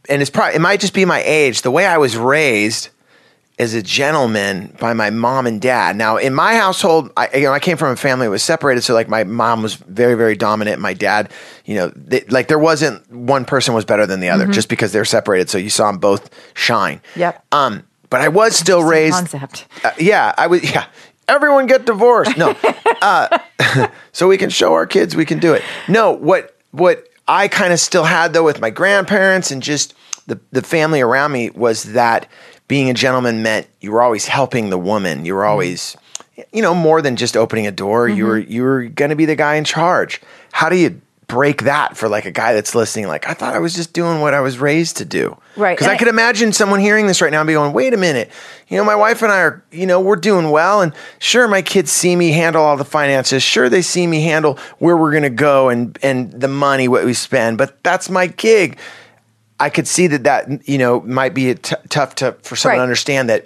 and 0.08 0.22
it's 0.22 0.30
probably 0.30 0.54
it 0.54 0.62
might 0.62 0.80
just 0.80 0.94
be 0.94 1.04
my 1.04 1.24
age, 1.24 1.64
the 1.64 1.72
way 1.72 1.88
I 1.88 1.98
was 1.98 2.16
raised 2.16 2.90
as 3.58 3.74
a 3.74 3.82
gentleman 3.82 4.76
by 4.80 4.94
my 4.94 5.10
mom 5.10 5.48
and 5.48 5.62
dad. 5.62 5.96
Now, 5.96 6.18
in 6.18 6.34
my 6.34 6.56
household, 6.56 7.12
I, 7.16 7.30
you 7.36 7.44
know, 7.44 7.54
I 7.54 7.60
came 7.60 7.78
from 7.78 7.92
a 7.92 7.96
family 7.96 8.28
that 8.28 8.32
was 8.32 8.44
separated, 8.44 8.82
so 8.82 8.94
like 8.94 9.08
my 9.08 9.24
mom 9.24 9.64
was 9.64 9.76
very, 9.76 10.16
very 10.16 10.36
dominant. 10.36 10.82
My 10.82 10.94
dad, 10.94 11.32
you 11.64 11.76
know, 11.76 11.92
they, 11.96 12.22
like 12.26 12.48
there 12.48 12.60
wasn't 12.60 13.10
one 13.10 13.46
person 13.46 13.74
was 13.74 13.86
better 13.86 14.06
than 14.06 14.20
the 14.20 14.30
other 14.30 14.48
just 14.48 14.68
because 14.68 14.92
they're 14.92 15.06
separated. 15.06 15.50
So 15.50 15.58
you 15.58 15.70
saw 15.70 15.90
them 15.90 16.00
both 16.00 16.30
shine. 16.54 17.02
Yep. 17.16 17.46
Um, 17.54 17.84
but 18.10 18.22
I 18.22 18.28
was 18.28 18.56
still 18.58 18.84
raised. 18.84 19.16
concept 19.16 19.68
Uh, 19.84 19.92
yeah, 20.00 20.34
I 20.38 20.48
was. 20.48 20.64
Yeah, 20.70 20.86
everyone 21.28 21.66
get 21.66 21.86
divorced. 21.86 22.38
No, 22.38 22.56
uh, 23.02 23.40
so 24.12 24.28
we 24.28 24.38
can 24.38 24.50
show 24.50 24.74
our 24.74 24.86
kids 24.86 25.16
we 25.16 25.26
can 25.26 25.40
do 25.40 25.54
it. 25.54 25.64
No, 25.88 26.12
what 26.12 26.58
what 26.72 27.08
I 27.28 27.48
kind 27.48 27.74
of 27.74 27.80
still 27.80 28.04
had 28.04 28.34
though 28.34 28.44
with 28.44 28.60
my 28.60 28.70
grandparents 28.70 29.52
and 29.52 29.62
just 29.62 29.94
the 30.28 30.40
the 30.52 30.62
family 30.62 31.02
around 31.02 31.32
me 31.32 31.50
was 31.52 31.84
that 31.94 32.28
being 32.68 32.90
a 32.90 32.94
gentleman 32.94 33.44
meant 33.44 33.68
you 33.82 33.92
were 33.92 34.02
always 34.02 34.28
helping 34.28 34.70
the 34.70 34.78
woman. 34.78 35.26
You 35.26 35.36
were 35.36 35.42
mm-hmm. 35.42 35.52
always, 35.52 35.98
you 36.52 36.62
know, 36.62 36.74
more 36.74 37.02
than 37.02 37.16
just 37.16 37.38
opening 37.38 37.68
a 37.68 37.72
door. 37.72 38.08
You 38.08 38.24
mm-hmm. 38.24 38.28
were 38.28 38.38
you 38.38 38.64
were 38.64 38.84
going 38.86 39.10
to 39.10 39.16
be 39.16 39.26
the 39.26 39.36
guy 39.36 39.56
in 39.56 39.64
charge. 39.64 40.22
How 40.52 40.70
do 40.70 40.76
you 40.76 41.02
break 41.28 41.64
that 41.64 41.98
for 41.98 42.08
like 42.08 42.26
a 42.26 42.32
guy 42.32 42.54
that's 42.54 42.76
listening? 42.76 43.08
Like 43.08 43.28
I 43.28 43.34
thought 43.34 43.56
I 43.56 43.60
was 43.60 43.76
just 43.76 43.94
doing 43.94 44.22
what 44.22 44.34
I 44.34 44.42
was 44.42 44.58
raised 44.58 44.98
to 44.98 45.06
do. 45.06 45.38
Right, 45.56 45.78
Because 45.78 45.88
I 45.88 45.94
I- 45.94 45.98
could 45.98 46.08
imagine 46.08 46.54
someone 46.54 46.80
hearing 46.80 47.08
this 47.08 47.22
right 47.22 47.32
now 47.32 47.42
and 47.42 47.48
be 47.48 47.54
going, 47.54 47.74
"Wait 47.74 47.94
a 47.94 47.98
minute, 47.98 48.30
you 48.68 48.78
know, 48.78 48.84
my 48.84 48.96
wife 48.96 49.22
and 49.22 49.32
I 49.32 49.40
are, 49.40 49.64
you 49.72 49.86
know, 49.86 50.00
we're 50.02 50.18
doing 50.18 50.52
well, 50.52 50.82
and 50.82 50.94
sure, 51.20 51.48
my 51.48 51.62
kids 51.62 51.92
see 51.92 52.16
me 52.16 52.32
handle 52.32 52.64
all 52.64 52.78
the 52.78 52.86
finances. 52.86 53.42
Sure, 53.44 53.70
they 53.70 53.82
see 53.82 54.06
me 54.08 54.22
handle 54.24 54.60
where 54.80 54.98
we're 54.98 55.12
going 55.12 55.24
to 55.24 55.30
go 55.30 55.70
and 55.70 55.98
and 56.02 56.32
the 56.32 56.48
money 56.48 56.88
what 56.88 57.06
we 57.06 57.14
spend, 57.14 57.58
but 57.58 57.84
that's 57.84 58.10
my 58.10 58.28
gig." 58.28 58.78
I 59.60 59.70
could 59.70 59.88
see 59.88 60.08
that 60.08 60.24
that 60.24 60.68
you 60.68 60.78
know 60.78 61.02
might 61.02 61.34
be 61.34 61.50
a 61.52 61.56
t- 61.56 61.76
tough 61.90 62.16
to 62.16 62.34
for 62.44 62.56
someone 62.56 62.74
Right. 62.74 62.80
to 62.80 62.84
understand 62.84 63.30
that 63.30 63.46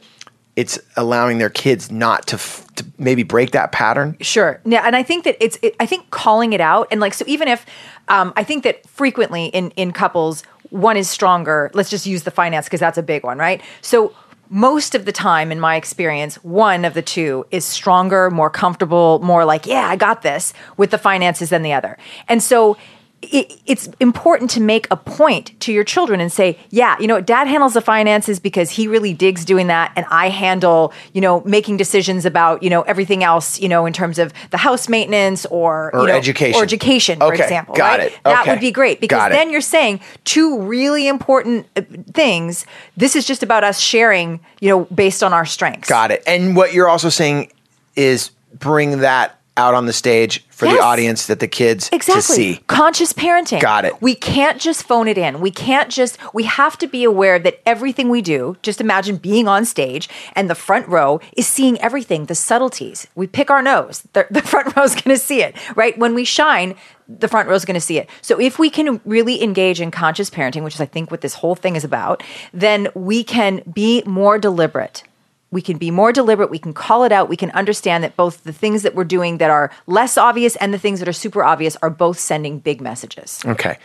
it's 0.55 0.79
allowing 0.97 1.37
their 1.37 1.49
kids 1.49 1.89
not 1.89 2.27
to, 2.27 2.35
f- 2.35 2.65
to 2.75 2.85
maybe 2.97 3.23
break 3.23 3.51
that 3.51 3.71
pattern. 3.71 4.17
Sure. 4.19 4.59
Yeah, 4.65 4.81
and 4.85 4.93
I 4.95 5.03
think 5.03 5.23
that 5.23 5.37
it's. 5.39 5.57
It, 5.61 5.75
I 5.79 5.85
think 5.85 6.09
calling 6.09 6.51
it 6.53 6.59
out 6.61 6.87
and 6.91 6.99
like 6.99 7.13
so. 7.13 7.23
Even 7.27 7.47
if 7.47 7.65
um, 8.07 8.33
I 8.35 8.43
think 8.43 8.63
that 8.63 8.85
frequently 8.89 9.45
in 9.45 9.71
in 9.71 9.91
couples, 9.93 10.43
one 10.69 10.97
is 10.97 11.09
stronger. 11.09 11.69
Let's 11.73 11.89
just 11.89 12.05
use 12.05 12.23
the 12.23 12.31
finance 12.31 12.65
because 12.65 12.79
that's 12.81 12.97
a 12.97 13.03
big 13.03 13.23
one, 13.23 13.37
right? 13.37 13.61
So 13.81 14.13
most 14.49 14.95
of 14.95 15.05
the 15.05 15.11
time, 15.11 15.51
in 15.51 15.59
my 15.59 15.75
experience, 15.75 16.35
one 16.43 16.83
of 16.83 16.93
the 16.95 17.03
two 17.03 17.45
is 17.51 17.63
stronger, 17.63 18.31
more 18.31 18.49
comfortable, 18.49 19.19
more 19.19 19.45
like, 19.45 19.67
yeah, 19.67 19.87
I 19.87 19.95
got 19.95 20.23
this 20.23 20.53
with 20.75 20.89
the 20.89 20.97
finances 20.97 21.51
than 21.51 21.61
the 21.61 21.73
other, 21.73 21.97
and 22.27 22.41
so. 22.43 22.75
It, 23.21 23.61
it's 23.65 23.89
important 23.99 24.49
to 24.51 24.61
make 24.61 24.87
a 24.89 24.95
point 24.95 25.59
to 25.59 25.73
your 25.73 25.83
children 25.83 26.21
and 26.21 26.31
say, 26.31 26.57
yeah, 26.69 26.97
you 26.99 27.07
know, 27.07 27.19
dad 27.19 27.47
handles 27.47 27.73
the 27.73 27.81
finances 27.81 28.39
because 28.39 28.71
he 28.71 28.87
really 28.87 29.13
digs 29.13 29.43
doing 29.43 29.67
that. 29.67 29.91
And 29.95 30.05
I 30.09 30.29
handle, 30.29 30.93
you 31.13 31.19
know, 31.19 31.41
making 31.41 31.77
decisions 31.77 32.25
about, 32.25 32.63
you 32.63 32.69
know, 32.69 32.81
everything 32.83 33.23
else, 33.23 33.59
you 33.59 33.67
know, 33.67 33.85
in 33.85 33.93
terms 33.93 34.19
of 34.19 34.33
the 34.51 34.57
house 34.57 34.87
maintenance 34.87 35.45
or, 35.47 35.93
Or 35.93 36.01
you 36.01 36.07
know, 36.07 36.13
education. 36.13 36.59
Or 36.59 36.63
education, 36.63 37.19
for 37.19 37.33
example. 37.33 37.75
got 37.75 37.99
right? 37.99 38.11
it. 38.13 38.19
That 38.23 38.47
would 38.47 38.61
be 38.61 38.71
great 38.71 39.01
because 39.01 39.31
then 39.31 39.49
you're 39.49 39.61
saying 39.61 39.99
two 40.23 40.61
really 40.61 41.07
important 41.07 41.67
uh, 41.75 41.81
things. 42.13 42.65
This 42.95 43.15
is 43.15 43.25
just 43.25 43.43
about 43.43 43.63
us 43.63 43.79
sharing, 43.79 44.39
you 44.61 44.69
know, 44.69 44.85
based 44.85 45.23
on 45.23 45.33
our 45.33 45.45
strengths. 45.45 45.89
Got 45.89 46.11
it. 46.11 46.23
And 46.25 46.55
what 46.55 46.73
you're 46.73 46.87
also 46.87 47.09
saying 47.09 47.51
is 47.95 48.31
bring 48.53 48.99
that 48.99 49.38
out 49.59 49.75
on 49.75 49.85
the 49.85 49.93
stage 49.93 50.43
for 50.49 50.65
the 50.65 50.79
audience 50.79 51.27
that 51.27 51.39
the 51.39 51.47
kids 51.47 51.89
Exactly. 51.93 52.21
to 52.21 52.21
see. 52.21 52.63
Conscious 52.67 53.13
parenting. 53.13 53.61
Got 53.61 53.85
it. 53.85 54.01
We 54.01 54.15
can't 54.15 54.59
just 54.59 54.83
phone 54.83 55.07
it 55.07 55.17
in. 55.17 55.39
We 55.39 55.51
can't 55.51 55.89
just, 55.89 56.17
we 56.33 56.43
have 56.43 56.77
to 56.79 56.87
be 56.87 57.03
aware 57.03 57.39
that 57.39 57.61
everything 57.65 58.09
we 58.09 58.21
do, 58.21 58.57
just 58.61 58.81
imagine 58.81 59.17
being 59.17 59.47
on 59.47 59.63
stage 59.65 60.09
and 60.33 60.49
the 60.49 60.55
front 60.55 60.87
row 60.87 61.21
is 61.37 61.47
seeing 61.47 61.79
everything, 61.79 62.25
the 62.25 62.35
subtleties. 62.35 63.07
We 63.15 63.27
pick 63.27 63.49
our 63.49 63.61
nose, 63.61 64.03
the, 64.13 64.27
the 64.31 64.41
front 64.51 64.75
row 64.75 64.83
is 64.83 64.95
going 64.95 65.15
to 65.15 65.17
see 65.17 65.41
it, 65.43 65.55
right? 65.77 65.97
When 65.97 66.13
we 66.13 66.25
shine, 66.25 66.75
the 67.07 67.27
front 67.27 67.49
row 67.49 67.55
is 67.55 67.65
going 67.65 67.75
to 67.75 67.81
see 67.81 67.97
it. 67.97 68.09
So 68.21 68.39
if 68.39 68.59
we 68.59 68.69
can 68.69 69.01
really 69.05 69.41
engage 69.41 69.81
in 69.81 69.91
conscious 69.91 70.29
parenting, 70.29 70.63
which 70.63 70.75
is 70.75 70.81
I 70.81 70.85
think 70.85 71.09
what 71.09 71.21
this 71.21 71.35
whole 71.35 71.55
thing 71.55 71.75
is 71.75 71.83
about, 71.83 72.21
then 72.53 72.89
we 72.93 73.23
can 73.23 73.63
be 73.71 74.03
more 74.05 74.37
deliberate 74.37 75.03
we 75.51 75.61
can 75.61 75.77
be 75.77 75.89
more 75.91 76.11
deliberate 76.11 76.49
we 76.49 76.59
can 76.59 76.73
call 76.73 77.03
it 77.03 77.11
out 77.11 77.27
we 77.29 77.37
can 77.37 77.51
understand 77.51 78.03
that 78.03 78.15
both 78.15 78.43
the 78.43 78.53
things 78.53 78.83
that 78.83 78.93
we're 78.95 79.03
doing 79.03 79.37
that 79.39 79.49
are 79.49 79.71
less 79.87 80.17
obvious 80.17 80.55
and 80.57 80.73
the 80.73 80.79
things 80.79 80.99
that 80.99 81.07
are 81.09 81.13
super 81.13 81.43
obvious 81.43 81.75
are 81.81 81.89
both 81.89 82.19
sending 82.19 82.59
big 82.59 82.81
messages 82.81 83.41
Okay. 83.45 83.77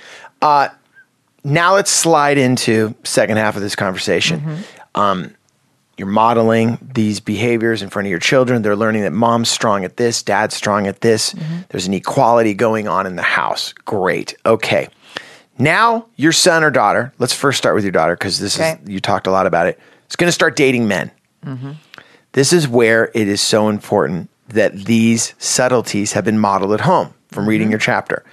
Uh, 0.42 0.68
now 1.42 1.74
let's 1.74 1.90
slide 1.90 2.38
into 2.38 2.94
second 3.04 3.36
half 3.36 3.54
of 3.56 3.62
this 3.62 3.76
conversation. 3.76 4.40
Mm-hmm. 4.40 5.00
Um, 5.00 5.34
you're 5.98 6.08
modeling 6.08 6.78
these 6.94 7.20
behaviors 7.20 7.82
in 7.82 7.88
front 7.90 8.06
of 8.06 8.10
your 8.10 8.18
children. 8.18 8.62
They're 8.62 8.74
learning 8.76 9.02
that 9.02 9.12
mom's 9.12 9.48
strong 9.48 9.84
at 9.84 9.96
this, 9.96 10.22
dad's 10.22 10.54
strong 10.54 10.86
at 10.86 11.02
this. 11.02 11.34
Mm-hmm. 11.34 11.56
There's 11.68 11.86
an 11.86 11.94
equality 11.94 12.54
going 12.54 12.88
on 12.88 13.06
in 13.06 13.16
the 13.16 13.22
house. 13.22 13.72
Great. 13.84 14.34
Okay. 14.44 14.88
Now 15.58 16.06
your 16.16 16.32
son 16.32 16.64
or 16.64 16.70
daughter. 16.70 17.12
Let's 17.18 17.34
first 17.34 17.58
start 17.58 17.74
with 17.74 17.84
your 17.84 17.92
daughter 17.92 18.16
because 18.16 18.38
this 18.40 18.58
Okay. 18.58 18.78
is 18.82 18.88
you 18.88 19.00
talked 19.00 19.26
a 19.26 19.30
lot 19.30 19.46
about 19.46 19.66
it. 19.66 19.78
It's 20.06 20.16
going 20.16 20.28
to 20.28 20.32
start 20.32 20.56
dating 20.56 20.88
men. 20.88 21.10
This 22.32 22.52
is 22.52 22.66
where 22.66 23.10
it 23.14 23.28
is 23.28 23.40
so 23.40 23.68
important 23.68 24.28
that 24.48 24.74
these 24.74 25.34
subtleties 25.38 26.12
have 26.12 26.24
been 26.24 26.38
modeled 26.38 26.72
at 26.72 26.80
home 26.80 27.14
from 27.30 27.48
reading 27.48 27.70
your 27.70 27.78
chapter, 27.78 28.24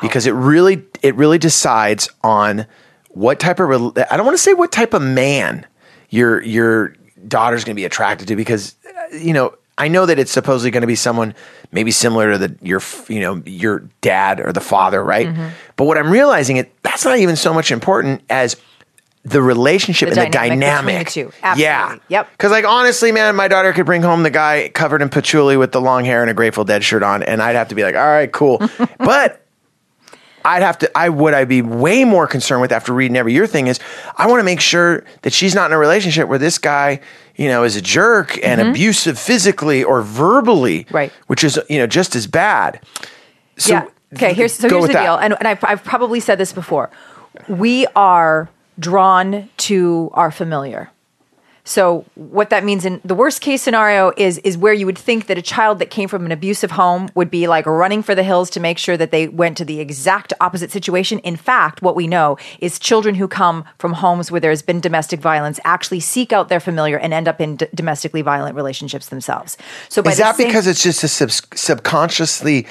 because 0.00 0.26
it 0.26 0.32
really 0.32 0.84
it 1.02 1.14
really 1.14 1.38
decides 1.38 2.08
on 2.22 2.66
what 3.10 3.40
type 3.40 3.60
of 3.60 3.70
I 3.70 4.16
don't 4.16 4.26
want 4.26 4.36
to 4.36 4.42
say 4.42 4.52
what 4.54 4.72
type 4.72 4.94
of 4.94 5.02
man 5.02 5.66
your 6.10 6.42
your 6.42 6.94
daughter's 7.26 7.64
going 7.64 7.74
to 7.74 7.80
be 7.80 7.84
attracted 7.84 8.28
to 8.28 8.36
because 8.36 8.76
uh, 8.86 9.16
you 9.16 9.32
know 9.32 9.54
I 9.78 9.88
know 9.88 10.06
that 10.06 10.18
it's 10.18 10.30
supposedly 10.30 10.70
going 10.70 10.82
to 10.82 10.86
be 10.86 10.94
someone 10.94 11.34
maybe 11.72 11.90
similar 11.90 12.32
to 12.32 12.38
the 12.38 12.56
your 12.62 12.80
you 13.08 13.20
know 13.20 13.42
your 13.46 13.80
dad 14.00 14.40
or 14.40 14.52
the 14.52 14.60
father, 14.60 15.02
right? 15.02 15.26
But 15.76 15.84
what 15.84 15.98
I'm 15.98 16.10
realizing 16.10 16.56
it 16.58 16.72
that's 16.82 17.04
not 17.04 17.18
even 17.18 17.36
so 17.36 17.52
much 17.52 17.70
important 17.72 18.22
as 18.30 18.56
the 19.26 19.42
relationship 19.42 20.10
The 20.10 20.20
and 20.20 20.28
the 20.28 20.32
dynamic 20.32 21.06
between 21.06 21.30
dynamic. 21.42 21.56
the. 21.56 21.62
Yeah. 21.62 21.96
Yep. 22.08 22.30
Because, 22.30 22.52
like, 22.52 22.64
honestly, 22.64 23.10
man, 23.10 23.34
my 23.34 23.48
daughter 23.48 23.72
could 23.72 23.86
bring 23.86 24.02
home 24.02 24.22
the 24.22 24.30
guy 24.30 24.70
covered 24.72 25.02
in 25.02 25.08
patchouli 25.08 25.56
with 25.56 25.72
the 25.72 25.80
long 25.80 26.04
hair 26.04 26.22
and 26.22 26.30
a 26.30 26.34
Grateful 26.34 26.64
Dead 26.64 26.84
shirt 26.84 27.02
on, 27.02 27.24
and 27.24 27.42
I'd 27.42 27.56
have 27.56 27.68
to 27.68 27.74
be 27.74 27.82
like, 27.82 27.96
all 27.96 28.06
right, 28.06 28.30
cool. 28.30 28.58
but 28.98 29.44
I'd 30.44 30.62
have 30.62 30.78
to, 30.78 30.96
I 30.96 31.08
would, 31.08 31.34
I'd 31.34 31.48
be 31.48 31.60
way 31.60 32.04
more 32.04 32.28
concerned 32.28 32.60
with 32.60 32.70
after 32.70 32.92
reading 32.92 33.16
every 33.16 33.32
year 33.32 33.48
thing 33.48 33.66
is 33.66 33.80
I 34.16 34.28
want 34.28 34.38
to 34.38 34.44
make 34.44 34.60
sure 34.60 35.04
that 35.22 35.32
she's 35.32 35.56
not 35.56 35.70
in 35.70 35.72
a 35.72 35.78
relationship 35.78 36.28
where 36.28 36.38
this 36.38 36.58
guy, 36.58 37.00
you 37.34 37.48
know, 37.48 37.64
is 37.64 37.74
a 37.74 37.82
jerk 37.82 38.38
and 38.44 38.60
abusive 38.60 39.18
physically 39.18 39.82
or 39.82 40.02
verbally. 40.02 40.84
Mm-hmm. 40.84 40.94
Right. 40.94 41.12
Which 41.26 41.42
is, 41.42 41.58
you 41.68 41.78
know, 41.78 41.88
just 41.88 42.14
as 42.14 42.26
bad. 42.28 42.80
So, 43.56 43.72
yeah 43.72 43.88
okay 44.14 44.32
here's 44.34 44.52
so 44.52 44.68
here's 44.68 44.86
the 44.86 44.92
that. 44.92 45.02
deal 45.02 45.16
and, 45.16 45.34
and 45.40 45.48
I've, 45.48 45.64
I've 45.64 45.82
probably 45.82 46.20
said 46.20 46.38
this 46.38 46.52
before 46.52 46.90
we 47.48 47.86
are 47.96 48.48
drawn 48.78 49.48
to 49.56 50.10
our 50.14 50.30
familiar 50.30 50.90
so 51.68 52.04
what 52.14 52.50
that 52.50 52.62
means 52.62 52.84
in 52.84 53.00
the 53.04 53.14
worst 53.14 53.40
case 53.40 53.60
scenario 53.60 54.12
is 54.16 54.38
is 54.38 54.56
where 54.56 54.72
you 54.72 54.86
would 54.86 54.96
think 54.96 55.26
that 55.26 55.36
a 55.36 55.42
child 55.42 55.80
that 55.80 55.90
came 55.90 56.08
from 56.08 56.24
an 56.24 56.30
abusive 56.30 56.70
home 56.70 57.08
would 57.16 57.28
be 57.28 57.48
like 57.48 57.66
running 57.66 58.04
for 58.04 58.14
the 58.14 58.22
hills 58.22 58.48
to 58.50 58.60
make 58.60 58.78
sure 58.78 58.96
that 58.96 59.10
they 59.10 59.26
went 59.26 59.56
to 59.56 59.64
the 59.64 59.80
exact 59.80 60.32
opposite 60.40 60.70
situation. 60.70 61.18
In 61.20 61.34
fact, 61.34 61.82
what 61.82 61.96
we 61.96 62.06
know 62.06 62.38
is 62.60 62.78
children 62.78 63.16
who 63.16 63.26
come 63.26 63.64
from 63.78 63.94
homes 63.94 64.30
where 64.30 64.40
there's 64.40 64.62
been 64.62 64.78
domestic 64.80 65.18
violence 65.18 65.58
actually 65.64 65.98
seek 65.98 66.32
out 66.32 66.48
their 66.48 66.60
familiar 66.60 66.98
and 66.98 67.12
end 67.12 67.26
up 67.26 67.40
in 67.40 67.56
d- 67.56 67.66
domestically 67.74 68.22
violent 68.22 68.54
relationships 68.54 69.08
themselves. 69.08 69.58
So 69.88 70.02
by 70.02 70.12
Is 70.12 70.18
that 70.18 70.36
same- 70.36 70.46
because 70.46 70.68
it's 70.68 70.84
just 70.84 71.02
a 71.02 71.08
sub- 71.08 71.30
subconsciously, 71.56 72.68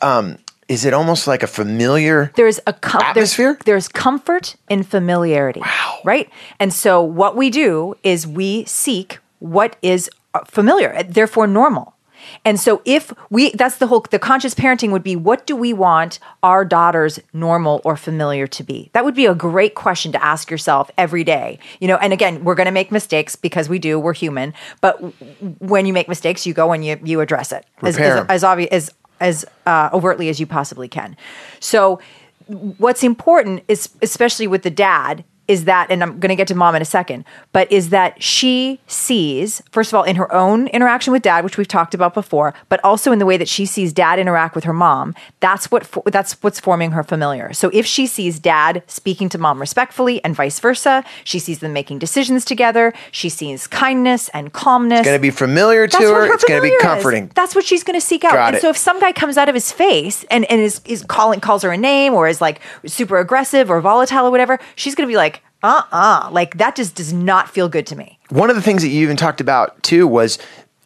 um, 0.00 0.38
is 0.70 0.84
it 0.84 0.94
almost 0.94 1.26
like 1.26 1.42
a 1.42 1.48
familiar? 1.48 2.30
there's 2.36 2.60
a 2.66 2.72
com- 2.72 3.02
Atmosphere? 3.02 3.54
There's, 3.54 3.64
there's 3.64 3.88
comfort 3.88 4.54
in 4.68 4.84
familiarity. 4.84 5.60
Wow. 5.60 5.98
Right. 6.04 6.30
And 6.60 6.72
so 6.72 7.02
what 7.02 7.36
we 7.36 7.50
do 7.50 7.96
is 8.04 8.26
we 8.26 8.64
seek 8.66 9.18
what 9.40 9.76
is 9.82 10.08
uh, 10.32 10.44
familiar, 10.44 11.02
therefore 11.02 11.48
normal. 11.48 11.96
And 12.44 12.60
so 12.60 12.82
if 12.84 13.12
we 13.30 13.50
that's 13.52 13.78
the 13.78 13.86
whole 13.86 14.04
the 14.10 14.18
conscious 14.18 14.54
parenting 14.54 14.92
would 14.92 15.02
be 15.02 15.16
what 15.16 15.46
do 15.46 15.56
we 15.56 15.72
want 15.72 16.18
our 16.42 16.64
daughter's 16.64 17.18
normal 17.32 17.80
or 17.84 17.96
familiar 17.96 18.46
to 18.46 18.62
be? 18.62 18.90
That 18.92 19.04
would 19.04 19.14
be 19.14 19.26
a 19.26 19.34
great 19.34 19.74
question 19.74 20.12
to 20.12 20.24
ask 20.24 20.50
yourself 20.50 20.90
every 20.96 21.24
day. 21.24 21.58
You 21.80 21.88
know, 21.88 21.96
and 21.96 22.12
again, 22.12 22.44
we're 22.44 22.54
going 22.54 22.66
to 22.66 22.72
make 22.72 22.92
mistakes 22.92 23.36
because 23.36 23.68
we 23.68 23.78
do, 23.78 23.98
we're 23.98 24.14
human, 24.14 24.54
but 24.80 24.96
w- 24.96 25.12
when 25.58 25.86
you 25.86 25.92
make 25.92 26.08
mistakes, 26.08 26.46
you 26.46 26.54
go 26.54 26.72
and 26.72 26.84
you 26.84 27.00
you 27.02 27.20
address 27.20 27.52
it. 27.52 27.66
As 27.82 27.98
as, 27.98 28.26
as 28.28 28.44
obvious 28.44 28.70
as 28.70 28.94
as 29.20 29.44
uh, 29.66 29.90
overtly 29.92 30.28
as 30.28 30.40
you 30.40 30.46
possibly 30.46 30.88
can. 30.88 31.16
So 31.60 32.00
what's 32.46 33.04
important 33.04 33.62
is 33.68 33.90
especially 34.02 34.46
with 34.46 34.62
the 34.62 34.70
dad 34.70 35.24
is 35.50 35.64
that 35.64 35.90
and 35.90 36.02
I'm 36.04 36.12
going 36.20 36.30
to 36.30 36.36
get 36.36 36.48
to 36.48 36.54
mom 36.54 36.74
in 36.76 36.82
a 36.82 36.90
second 36.98 37.24
but 37.52 37.70
is 37.72 37.88
that 37.90 38.22
she 38.22 38.78
sees 38.86 39.60
first 39.72 39.90
of 39.92 39.96
all 39.96 40.04
in 40.04 40.16
her 40.16 40.32
own 40.32 40.68
interaction 40.68 41.12
with 41.12 41.22
dad 41.22 41.42
which 41.44 41.56
we've 41.58 41.68
talked 41.68 41.94
about 41.94 42.14
before 42.14 42.54
but 42.68 42.78
also 42.84 43.10
in 43.12 43.18
the 43.18 43.26
way 43.26 43.36
that 43.36 43.48
she 43.48 43.66
sees 43.66 43.92
dad 43.92 44.18
interact 44.18 44.54
with 44.54 44.64
her 44.64 44.72
mom 44.72 45.14
that's 45.40 45.70
what 45.72 45.84
fo- 45.84 46.02
that's 46.06 46.32
what's 46.42 46.60
forming 46.60 46.92
her 46.92 47.02
familiar 47.02 47.52
so 47.52 47.70
if 47.72 47.84
she 47.86 48.06
sees 48.06 48.38
dad 48.38 48.82
speaking 48.86 49.28
to 49.28 49.38
mom 49.38 49.60
respectfully 49.60 50.22
and 50.24 50.36
vice 50.36 50.60
versa 50.60 51.04
she 51.24 51.38
sees 51.38 51.58
them 51.58 51.72
making 51.72 51.98
decisions 51.98 52.44
together 52.44 52.92
she 53.10 53.28
sees 53.28 53.66
kindness 53.66 54.28
and 54.30 54.52
calmness 54.52 55.00
It's 55.00 55.08
going 55.08 55.18
to 55.18 55.22
be 55.22 55.30
familiar 55.30 55.86
to 55.86 55.92
that's 55.98 56.04
her. 56.10 56.26
her 56.26 56.34
It's 56.34 56.44
going 56.44 56.58
to 56.60 56.62
be 56.62 56.68
familiar 56.68 56.76
is. 56.76 56.82
comforting. 57.02 57.30
That's 57.34 57.54
what 57.54 57.64
she's 57.64 57.82
going 57.84 57.98
to 57.98 58.06
seek 58.06 58.24
out. 58.24 58.32
Got 58.34 58.48
and 58.48 58.56
it. 58.56 58.60
so 58.62 58.68
if 58.70 58.76
some 58.76 59.00
guy 59.00 59.12
comes 59.12 59.36
out 59.36 59.48
of 59.48 59.54
his 59.54 59.72
face 59.72 60.24
and, 60.30 60.44
and 60.50 60.60
is, 60.60 60.80
is 60.84 61.02
calling 61.04 61.40
calls 61.40 61.62
her 61.62 61.72
a 61.72 61.76
name 61.76 62.12
or 62.14 62.28
is 62.28 62.40
like 62.40 62.60
super 62.86 63.18
aggressive 63.18 63.70
or 63.70 63.80
volatile 63.80 64.26
or 64.26 64.30
whatever, 64.30 64.58
she's 64.76 64.94
going 64.94 65.06
to 65.08 65.10
be 65.12 65.16
like, 65.16 65.39
uh 65.62 65.82
uh 65.92 66.28
like 66.32 66.56
that 66.58 66.76
just 66.76 66.94
does 66.94 67.12
not 67.12 67.48
feel 67.50 67.68
good 67.68 67.86
to 67.88 67.96
me. 67.96 68.18
One 68.30 68.50
of 68.50 68.56
the 68.56 68.62
things 68.62 68.82
that 68.82 68.88
you 68.88 69.02
even 69.02 69.16
talked 69.16 69.40
about 69.40 69.82
too 69.82 70.06
was 70.06 70.38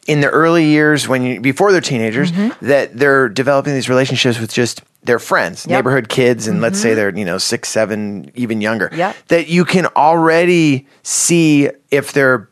in 0.07 0.21
the 0.21 0.29
early 0.29 0.65
years 0.65 1.07
when 1.07 1.23
you 1.23 1.39
before 1.41 1.71
they're 1.71 1.81
teenagers 1.81 2.31
that 2.61 2.95
they're 2.97 3.27
developing 3.29 3.73
these 3.73 3.89
relationships 3.89 4.39
with 4.39 4.53
just 4.53 4.81
their 5.03 5.19
friends, 5.19 5.61
Mm-hmm. 5.61 5.69
Yep. 5.69 5.77
Mm-hmm. 5.77 5.87
neighborhood 5.87 6.09
kids, 6.09 6.47
and 6.47 6.61
let's 6.61 6.79
say 6.79 6.93
they're 6.93 7.15
you 7.15 7.25
know 7.25 7.37
six, 7.37 7.69
seven, 7.69 8.31
even 8.35 8.61
younger. 8.61 8.89
Yep. 8.93 9.15
That 9.29 9.47
you 9.47 9.63
can 9.65 9.85
already 9.95 10.87
see 11.03 11.69
if 11.91 12.11
they're 12.13 12.49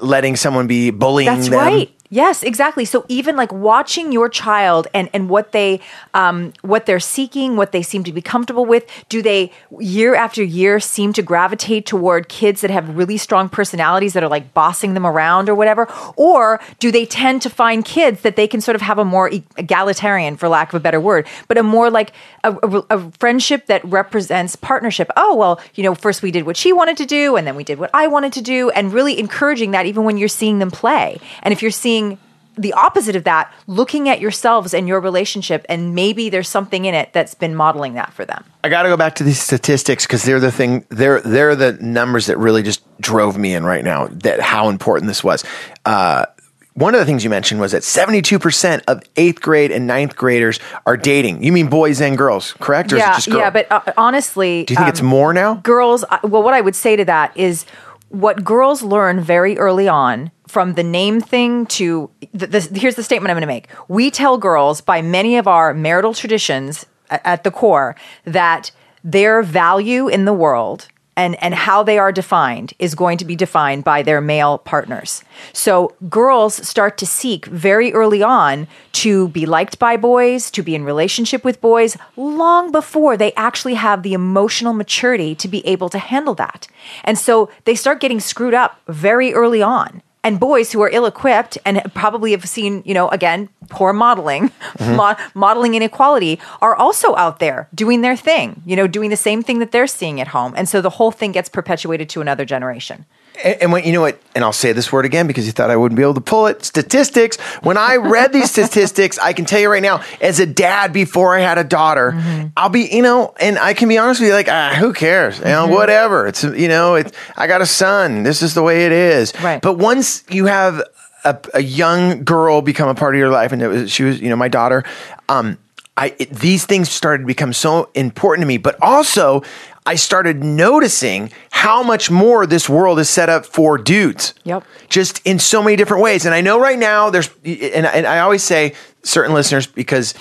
letting 0.00 0.34
someone 0.36 0.66
be 0.66 0.90
bullying 0.90 1.26
That's 1.26 1.48
them. 1.48 1.58
right. 1.58 1.93
Yes, 2.14 2.44
exactly. 2.44 2.84
So 2.84 3.04
even 3.08 3.34
like 3.34 3.52
watching 3.52 4.12
your 4.12 4.28
child 4.28 4.86
and 4.94 5.10
and 5.12 5.28
what 5.28 5.50
they 5.50 5.80
um, 6.14 6.52
what 6.62 6.86
they're 6.86 7.00
seeking, 7.00 7.56
what 7.56 7.72
they 7.72 7.82
seem 7.82 8.04
to 8.04 8.12
be 8.12 8.22
comfortable 8.22 8.64
with, 8.64 8.84
do 9.08 9.20
they 9.20 9.50
year 9.80 10.14
after 10.14 10.40
year 10.40 10.78
seem 10.78 11.12
to 11.14 11.22
gravitate 11.22 11.86
toward 11.86 12.28
kids 12.28 12.60
that 12.60 12.70
have 12.70 12.96
really 12.96 13.16
strong 13.16 13.48
personalities 13.48 14.12
that 14.12 14.22
are 14.22 14.28
like 14.28 14.54
bossing 14.54 14.94
them 14.94 15.04
around 15.04 15.48
or 15.48 15.56
whatever, 15.56 15.88
or 16.14 16.60
do 16.78 16.92
they 16.92 17.04
tend 17.04 17.42
to 17.42 17.50
find 17.50 17.84
kids 17.84 18.20
that 18.20 18.36
they 18.36 18.46
can 18.46 18.60
sort 18.60 18.76
of 18.76 18.82
have 18.82 19.00
a 19.00 19.04
more 19.04 19.28
egalitarian, 19.56 20.36
for 20.36 20.48
lack 20.48 20.68
of 20.72 20.76
a 20.76 20.80
better 20.80 21.00
word, 21.00 21.26
but 21.48 21.58
a 21.58 21.64
more 21.64 21.90
like 21.90 22.12
a, 22.44 22.52
a- 22.68 22.86
a 22.98 23.10
friendship 23.18 23.66
that 23.66 23.84
represents 23.84 24.54
partnership? 24.56 25.10
Oh 25.16 25.34
well, 25.34 25.60
you 25.74 25.82
know, 25.82 25.94
first 25.94 26.22
we 26.22 26.30
did 26.30 26.46
what 26.46 26.56
she 26.56 26.72
wanted 26.72 26.96
to 26.98 27.06
do, 27.06 27.36
and 27.36 27.46
then 27.46 27.56
we 27.56 27.64
did 27.64 27.78
what 27.78 27.90
I 27.94 28.06
wanted 28.06 28.32
to 28.34 28.42
do, 28.42 28.70
and 28.70 28.92
really 28.92 29.18
encouraging 29.18 29.72
that 29.72 29.86
even 29.86 30.04
when 30.04 30.16
you're 30.18 30.28
seeing 30.28 30.58
them 30.60 30.70
play, 30.70 31.20
and 31.42 31.52
if 31.52 31.62
you're 31.62 31.70
seeing 31.70 32.18
the 32.56 32.72
opposite 32.74 33.16
of 33.16 33.24
that, 33.24 33.52
looking 33.66 34.08
at 34.08 34.20
yourselves 34.20 34.72
and 34.74 34.86
your 34.86 35.00
relationship, 35.00 35.66
and 35.68 35.92
maybe 35.92 36.28
there's 36.30 36.48
something 36.48 36.84
in 36.84 36.94
it 36.94 37.12
that's 37.12 37.34
been 37.34 37.52
modeling 37.56 37.94
that 37.94 38.12
for 38.12 38.24
them. 38.24 38.44
I 38.62 38.68
got 38.68 38.84
to 38.84 38.88
go 38.88 38.96
back 38.96 39.16
to 39.16 39.24
these 39.24 39.40
statistics 39.42 40.06
because 40.06 40.22
they're 40.22 40.38
the 40.38 40.52
thing. 40.52 40.84
They're 40.88 41.20
they're 41.20 41.56
the 41.56 41.72
numbers 41.80 42.26
that 42.26 42.38
really 42.38 42.62
just 42.62 42.80
drove 43.00 43.36
me 43.36 43.54
in 43.54 43.64
right 43.64 43.82
now. 43.82 44.06
That 44.08 44.38
how 44.40 44.68
important 44.68 45.08
this 45.08 45.24
was. 45.24 45.44
Uh, 45.84 46.26
one 46.74 46.94
of 46.94 47.00
the 47.00 47.06
things 47.06 47.24
you 47.24 47.30
mentioned 47.30 47.60
was 47.60 47.72
that 47.72 47.84
seventy 47.84 48.20
two 48.22 48.38
percent 48.38 48.82
of 48.88 49.02
eighth 49.16 49.40
grade 49.40 49.70
and 49.70 49.86
ninth 49.86 50.16
graders 50.16 50.58
are 50.86 50.96
dating. 50.96 51.42
You 51.42 51.52
mean 51.52 51.68
boys 51.68 52.00
and 52.00 52.18
girls, 52.18 52.52
correct? 52.60 52.92
Or 52.92 52.96
is 52.96 53.02
it 53.02 53.06
yeah, 53.06 53.14
just 53.14 53.28
girls? 53.28 53.38
yeah, 53.38 53.50
but 53.50 53.70
uh, 53.70 53.92
honestly, 53.96 54.64
do 54.64 54.72
you 54.74 54.76
think 54.76 54.88
um, 54.88 54.92
it's 54.92 55.02
more 55.02 55.32
now? 55.32 55.54
girls 55.54 56.04
uh, 56.10 56.18
well 56.24 56.42
what 56.42 56.52
i 56.54 56.60
would 56.60 56.74
say 56.74 56.96
to 56.96 57.04
that 57.04 57.34
is 57.36 57.64
what 58.08 58.44
girls 58.44 58.82
learn 58.82 59.20
very 59.20 59.56
early 59.58 59.88
on 59.88 60.30
from 60.46 60.74
the 60.74 60.82
name 60.82 61.20
thing 61.20 61.64
to 61.66 62.10
the, 62.32 62.46
the, 62.46 62.60
here's 62.78 62.96
the 62.96 63.02
statement 63.02 63.30
i'm 63.30 63.34
going 63.36 63.40
to 63.40 63.46
make 63.46 63.68
we 63.88 64.10
tell 64.10 64.36
girls 64.38 64.80
by 64.80 65.00
many 65.00 65.36
of 65.36 65.46
our 65.48 65.72
marital 65.74 66.12
traditions 66.12 66.86
a- 67.10 67.26
at 67.26 67.44
the 67.44 67.50
core 67.50 67.96
that 68.24 68.70
their 69.02 69.42
value 69.42 70.08
in 70.08 70.24
the 70.24 70.32
world 70.32 70.88
and, 71.16 71.40
and 71.42 71.54
how 71.54 71.82
they 71.82 71.98
are 71.98 72.12
defined 72.12 72.74
is 72.78 72.94
going 72.94 73.18
to 73.18 73.24
be 73.24 73.36
defined 73.36 73.84
by 73.84 74.02
their 74.02 74.20
male 74.20 74.58
partners. 74.58 75.22
So 75.52 75.94
girls 76.08 76.66
start 76.66 76.98
to 76.98 77.06
seek 77.06 77.46
very 77.46 77.92
early 77.92 78.22
on 78.22 78.66
to 78.92 79.28
be 79.28 79.46
liked 79.46 79.78
by 79.78 79.96
boys, 79.96 80.50
to 80.52 80.62
be 80.62 80.74
in 80.74 80.84
relationship 80.84 81.44
with 81.44 81.60
boys, 81.60 81.96
long 82.16 82.72
before 82.72 83.16
they 83.16 83.32
actually 83.34 83.74
have 83.74 84.02
the 84.02 84.12
emotional 84.14 84.72
maturity 84.72 85.34
to 85.36 85.48
be 85.48 85.66
able 85.66 85.88
to 85.90 85.98
handle 85.98 86.34
that. 86.34 86.68
And 87.04 87.18
so 87.18 87.50
they 87.64 87.74
start 87.74 88.00
getting 88.00 88.20
screwed 88.20 88.54
up 88.54 88.80
very 88.88 89.32
early 89.32 89.62
on. 89.62 90.02
And 90.24 90.40
boys 90.40 90.72
who 90.72 90.80
are 90.80 90.88
ill 90.88 91.04
equipped 91.04 91.58
and 91.66 91.82
probably 91.92 92.30
have 92.30 92.48
seen, 92.48 92.82
you 92.86 92.94
know, 92.94 93.10
again, 93.10 93.50
poor 93.68 93.92
modeling, 93.92 94.50
mo- 94.80 95.16
modeling 95.34 95.74
inequality, 95.74 96.38
are 96.60 96.74
also 96.74 97.14
out 97.16 97.38
there 97.38 97.68
doing 97.74 98.00
their 98.02 98.16
thing, 98.16 98.62
you 98.66 98.76
know, 98.76 98.86
doing 98.86 99.10
the 99.10 99.16
same 99.16 99.42
thing 99.42 99.58
that 99.60 99.72
they're 99.72 99.86
seeing 99.86 100.20
at 100.20 100.28
home. 100.28 100.54
And 100.56 100.68
so 100.68 100.80
the 100.80 100.90
whole 100.90 101.10
thing 101.10 101.32
gets 101.32 101.48
perpetuated 101.48 102.08
to 102.10 102.20
another 102.20 102.44
generation. 102.44 103.04
And, 103.44 103.62
and 103.62 103.72
when 103.72 103.82
you 103.84 103.92
know 103.92 104.00
what, 104.00 104.20
and 104.36 104.44
I'll 104.44 104.52
say 104.52 104.72
this 104.72 104.92
word 104.92 105.04
again 105.04 105.26
because 105.26 105.44
you 105.46 105.50
thought 105.52 105.68
I 105.68 105.76
wouldn't 105.76 105.96
be 105.96 106.02
able 106.02 106.14
to 106.14 106.20
pull 106.20 106.46
it. 106.46 106.64
Statistics. 106.64 107.36
When 107.62 107.76
I 107.76 107.96
read 107.96 108.32
these 108.32 108.48
statistics, 108.56 109.18
I 109.18 109.32
can 109.32 109.44
tell 109.44 109.58
you 109.60 109.68
right 109.70 109.82
now, 109.82 110.02
as 110.20 110.38
a 110.38 110.46
dad 110.46 110.92
before 110.92 111.36
I 111.36 111.40
had 111.40 111.58
a 111.58 111.64
daughter, 111.64 112.12
Mm-hmm. 112.14 112.48
I'll 112.56 112.68
be, 112.68 112.82
you 112.92 113.02
know, 113.02 113.34
and 113.40 113.58
I 113.58 113.74
can 113.74 113.88
be 113.88 113.98
honest 113.98 114.20
with 114.20 114.28
you, 114.28 114.34
like, 114.34 114.48
ah, 114.48 114.76
who 114.78 114.92
cares? 114.92 115.38
You 115.38 115.44
Mm-hmm. 115.46 115.70
know, 115.70 115.76
whatever. 115.76 116.28
It's, 116.28 116.44
you 116.44 116.68
know, 116.68 116.94
it's, 116.94 117.10
I 117.36 117.48
got 117.48 117.60
a 117.60 117.66
son. 117.66 118.22
This 118.22 118.40
is 118.42 118.54
the 118.54 118.62
way 118.62 118.86
it 118.86 118.92
is. 118.92 119.32
Right. 119.42 119.60
But 119.60 119.78
once 119.78 120.22
you 120.30 120.46
have 120.46 120.80
a, 121.24 121.38
a 121.54 121.62
young 121.62 122.24
girl 122.24 122.62
become 122.62 122.88
a 122.88 122.94
part 122.94 123.14
of 123.14 123.18
your 123.18 123.30
life, 123.30 123.52
and 123.52 123.62
it 123.62 123.68
was, 123.68 123.90
she 123.90 124.04
was, 124.04 124.20
you 124.20 124.28
know, 124.28 124.36
my 124.36 124.48
daughter. 124.48 124.84
Um, 125.28 125.58
I 125.96 126.14
it, 126.18 126.30
these 126.30 126.66
things 126.66 126.90
started 126.90 127.22
to 127.22 127.26
become 127.26 127.52
so 127.52 127.90
important 127.94 128.42
to 128.42 128.46
me, 128.46 128.58
but 128.58 128.76
also 128.82 129.42
I 129.86 129.94
started 129.96 130.42
noticing 130.42 131.30
how 131.50 131.82
much 131.82 132.10
more 132.10 132.46
this 132.46 132.68
world 132.68 132.98
is 132.98 133.08
set 133.08 133.28
up 133.28 133.46
for 133.46 133.78
dudes. 133.78 134.34
Yep. 134.44 134.64
Just 134.88 135.20
in 135.24 135.38
so 135.38 135.62
many 135.62 135.76
different 135.76 136.02
ways, 136.02 136.26
and 136.26 136.34
I 136.34 136.40
know 136.40 136.58
right 136.58 136.78
now 136.78 137.10
there's, 137.10 137.30
and, 137.44 137.86
and 137.86 138.06
I 138.06 138.20
always 138.20 138.42
say 138.42 138.74
certain 139.02 139.34
listeners 139.34 139.66
because 139.66 140.14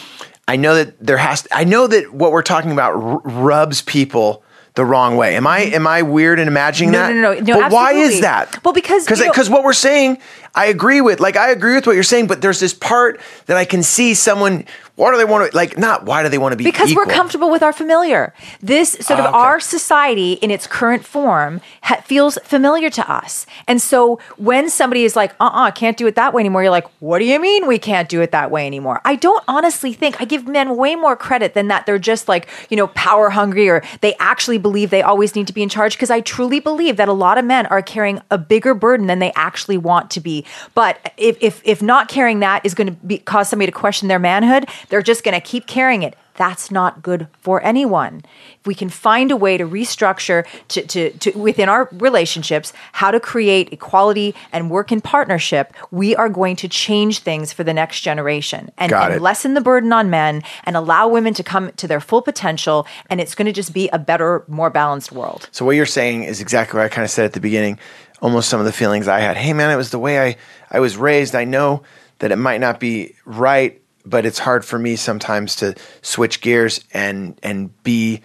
I 0.48 0.58
know 0.58 0.76
that 0.76 1.00
there 1.00 1.18
has. 1.18 1.48
I 1.52 1.64
know 1.64 1.88
that 1.88 2.14
what 2.14 2.32
we're 2.32 2.44
talking 2.44 2.72
about 2.72 2.94
r- 2.94 3.22
rubs 3.24 3.82
people 3.82 4.44
the 4.76 4.86
wrong 4.86 5.16
way. 5.18 5.36
Am 5.36 5.46
I 5.46 5.60
am 5.60 5.86
I 5.86 6.02
weird 6.02 6.40
in 6.40 6.48
imagining 6.48 6.92
No, 6.92 7.00
that? 7.00 7.14
no, 7.14 7.34
no, 7.34 7.40
no, 7.40 7.62
But 7.62 7.72
why 7.72 7.94
is 7.94 8.22
that? 8.22 8.64
Well, 8.64 8.74
because, 8.74 9.06
because 9.06 9.22
because 9.22 9.50
what 9.50 9.64
we're 9.64 9.74
saying, 9.74 10.18
I 10.56 10.66
agree 10.66 11.02
with. 11.02 11.20
Like 11.20 11.38
I 11.38 11.52
agree 11.52 11.76
with 11.76 11.86
what 11.86 11.94
you're 11.94 12.04
saying, 12.04 12.28
but 12.28 12.42
there's 12.42 12.60
this 12.60 12.74
part 12.74 13.20
that 13.46 13.58
I 13.58 13.66
can 13.66 13.84
see 13.84 14.14
someone. 14.14 14.66
Why 14.96 15.10
do 15.12 15.18
they 15.18 15.26
want 15.26 15.50
to 15.50 15.58
like? 15.58 15.76
Not 15.78 16.06
why 16.06 16.22
do 16.22 16.30
they 16.30 16.38
want 16.38 16.52
to 16.52 16.58
be? 16.58 16.64
because 16.64 16.92
equal? 16.92 17.06
we're 17.06 17.12
comfortable 17.14 17.50
with 17.50 17.64
our 17.64 17.74
familiar. 17.74 18.32
This 18.62 18.92
sort 18.92 19.20
of 19.20 19.26
Ah, 19.26 19.30
okay. 19.30 19.38
our 19.38 19.60
society 19.60 20.34
in 20.34 20.52
its 20.52 20.68
current 20.68 21.04
form 21.04 21.62
ha- 21.82 22.02
feels 22.06 22.38
familiar 22.44 22.92
to 22.92 23.12
us. 23.12 23.48
And 23.68 23.82
so 23.82 24.20
when 24.38 24.70
somebody 24.70 25.04
is 25.04 25.16
like, 25.16 25.32
uh 25.40 25.46
uh-uh, 25.46 25.68
uh, 25.68 25.72
can't 25.72 25.98
do 25.98 26.06
it 26.06 26.16
that 26.16 26.34
way 26.34 26.42
anymore, 26.42 26.62
you're 26.62 26.72
like, 26.72 26.88
what 27.00 27.20
do 27.20 27.26
you 27.26 27.40
mean 27.40 27.66
we 27.66 27.80
can't 27.80 28.08
do 28.08 28.22
it 28.22 28.32
that 28.32 28.52
way 28.52 28.68
anymore? 28.68 29.02
I 29.04 29.16
don't 29.16 29.44
honestly 29.48 29.94
think, 29.94 30.22
I 30.22 30.26
give 30.26 30.48
men 30.48 30.78
way 30.78 30.96
more 30.96 31.16
credit 31.16 31.54
than 31.56 31.70
that 31.70 31.86
they're 31.86 31.98
just 31.98 32.28
like, 32.28 32.48
you 32.70 32.78
know, 32.78 32.88
power 32.88 33.30
hungry 33.32 33.70
or 33.70 33.82
they 34.02 34.14
actually 34.20 34.58
believe 34.60 34.90
they 34.92 35.02
always 35.02 35.36
need 35.36 35.48
to 35.48 35.54
be 35.54 35.64
in 35.64 35.70
charge. 35.70 35.94
Because 35.96 36.12
I 36.12 36.22
truly 36.22 36.60
believe 36.60 36.98
that 36.98 37.08
a 37.10 37.14
lot 37.14 37.38
of 37.40 37.46
men 37.46 37.66
are 37.68 37.82
carrying 37.82 38.22
a 38.30 38.38
bigger 38.38 38.74
burden 38.76 39.08
than 39.08 39.20
they 39.20 39.32
actually 39.36 39.78
want 39.78 40.12
to 40.12 40.20
be. 40.20 40.46
But 40.76 41.14
if, 41.18 41.38
if, 41.42 41.62
if 41.66 41.82
not 41.82 42.10
carrying 42.10 42.42
that 42.42 42.64
is 42.64 42.74
going 42.76 42.88
to 42.88 42.94
be, 42.94 43.18
cause 43.18 43.50
somebody 43.50 43.72
to 43.72 43.78
question 43.78 44.08
their 44.08 44.20
manhood, 44.20 44.68
they're 44.90 45.02
just 45.02 45.24
going 45.24 45.40
to 45.40 45.46
keep 45.46 45.68
carrying 45.68 46.04
it. 46.04 46.16
That's 46.36 46.72
not 46.72 47.04
good 47.04 47.28
for 47.42 47.64
anyone. 47.64 48.24
If 48.60 48.66
we 48.66 48.74
can 48.74 48.90
find 48.90 49.30
a 49.30 49.38
way 49.38 49.58
to 49.58 49.68
restructure 49.68 50.46
to, 50.70 50.82
to, 50.88 51.12
to 51.12 51.32
within 51.38 51.70
our 51.70 51.88
relationships 51.92 52.74
how 52.94 53.12
to 53.12 53.20
create 53.20 53.72
equality 53.72 54.34
and 54.52 54.72
work 54.72 54.92
in 54.92 55.00
partnership, 55.00 55.74
we 55.92 56.16
are 56.16 56.30
going 56.30 56.56
to 56.58 56.68
change 56.68 57.20
things 57.20 57.54
for 57.54 57.64
the 57.64 57.74
next 57.74 58.02
generation 58.02 58.72
and, 58.78 58.92
and 58.92 59.22
lessen 59.22 59.54
the 59.54 59.62
burden 59.62 59.94
on 59.94 60.10
men 60.10 60.42
and 60.64 60.76
allow 60.76 61.08
women 61.08 61.36
to 61.36 61.44
come 61.44 61.72
to 61.74 61.88
their 61.88 62.00
full 62.00 62.24
potential. 62.24 62.88
And 63.12 63.22
it's 63.22 63.36
going 63.36 63.46
to 63.46 63.54
just 63.54 63.74
be 63.74 63.90
a 63.90 64.00
better, 64.00 64.44
more 64.48 64.72
balanced 64.72 65.12
world. 65.12 65.48
So 65.52 65.66
what 65.66 65.76
you're 65.76 65.86
saying 65.86 66.24
is 66.24 66.42
exactly 66.42 66.80
what 66.80 66.86
I 66.86 66.90
kind 66.90 67.06
of 67.06 67.12
said 67.12 67.26
at 67.26 67.34
the 67.34 67.40
beginning. 67.40 67.78
Almost 68.22 68.50
some 68.50 68.60
of 68.60 68.66
the 68.66 68.72
feelings 68.72 69.08
I 69.08 69.20
had. 69.20 69.36
Hey 69.38 69.54
man, 69.54 69.70
it 69.70 69.76
was 69.76 69.92
the 69.92 70.00
way 70.00 70.20
I 70.20 70.38
I 70.72 70.80
was 70.80 70.96
raised. 70.96 71.36
I 71.36 71.44
know 71.44 71.84
that 72.20 72.32
it 72.32 72.38
might 72.38 72.62
not 72.62 72.80
be 72.80 73.16
right, 73.26 73.82
but 74.06 74.26
it's 74.26 74.40
hard 74.40 74.66
for 74.66 74.78
me 74.78 74.96
sometimes 74.96 75.56
to 75.58 75.76
switch 76.02 76.42
gears 76.42 76.84
and 76.94 77.40
and 77.44 77.84
be, 77.84 78.22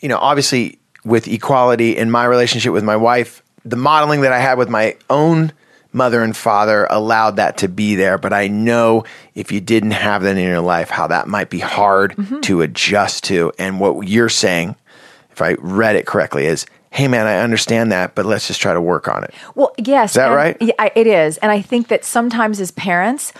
you 0.00 0.08
know, 0.08 0.18
obviously 0.18 0.78
with 1.04 1.28
equality 1.28 1.96
in 1.96 2.10
my 2.10 2.24
relationship 2.24 2.72
with 2.72 2.84
my 2.84 2.96
wife, 2.96 3.42
the 3.64 3.76
modeling 3.76 4.22
that 4.22 4.32
I 4.32 4.38
had 4.38 4.58
with 4.58 4.68
my 4.68 4.96
own 5.10 5.52
mother 5.92 6.22
and 6.22 6.36
father 6.36 6.86
allowed 6.88 7.36
that 7.36 7.58
to 7.58 7.68
be 7.68 7.96
there. 7.96 8.18
But 8.18 8.32
I 8.32 8.48
know 8.48 9.04
if 9.34 9.52
you 9.52 9.60
didn't 9.60 9.90
have 9.92 10.22
that 10.22 10.36
in 10.36 10.48
your 10.48 10.60
life, 10.60 10.90
how 10.90 11.08
that 11.08 11.28
might 11.28 11.50
be 11.50 11.58
hard 11.58 12.16
mm-hmm. 12.16 12.40
to 12.40 12.62
adjust 12.62 13.24
to. 13.24 13.52
And 13.58 13.78
what 13.78 14.08
you're 14.08 14.28
saying, 14.28 14.76
if 15.30 15.42
I 15.42 15.54
read 15.58 15.96
it 15.96 16.06
correctly, 16.06 16.46
is 16.46 16.66
hey 16.92 17.08
man, 17.08 17.26
I 17.26 17.38
understand 17.38 17.90
that, 17.90 18.14
but 18.14 18.26
let's 18.26 18.46
just 18.46 18.60
try 18.60 18.74
to 18.74 18.80
work 18.80 19.08
on 19.08 19.24
it. 19.24 19.32
Well, 19.54 19.72
yes. 19.78 20.10
Is 20.10 20.16
that 20.16 20.28
right? 20.28 20.58
Yeah, 20.60 20.90
it 20.94 21.06
is. 21.06 21.38
And 21.38 21.50
I 21.50 21.62
think 21.62 21.88
that 21.88 22.04
sometimes 22.04 22.60
as 22.60 22.70
parents, 22.70 23.32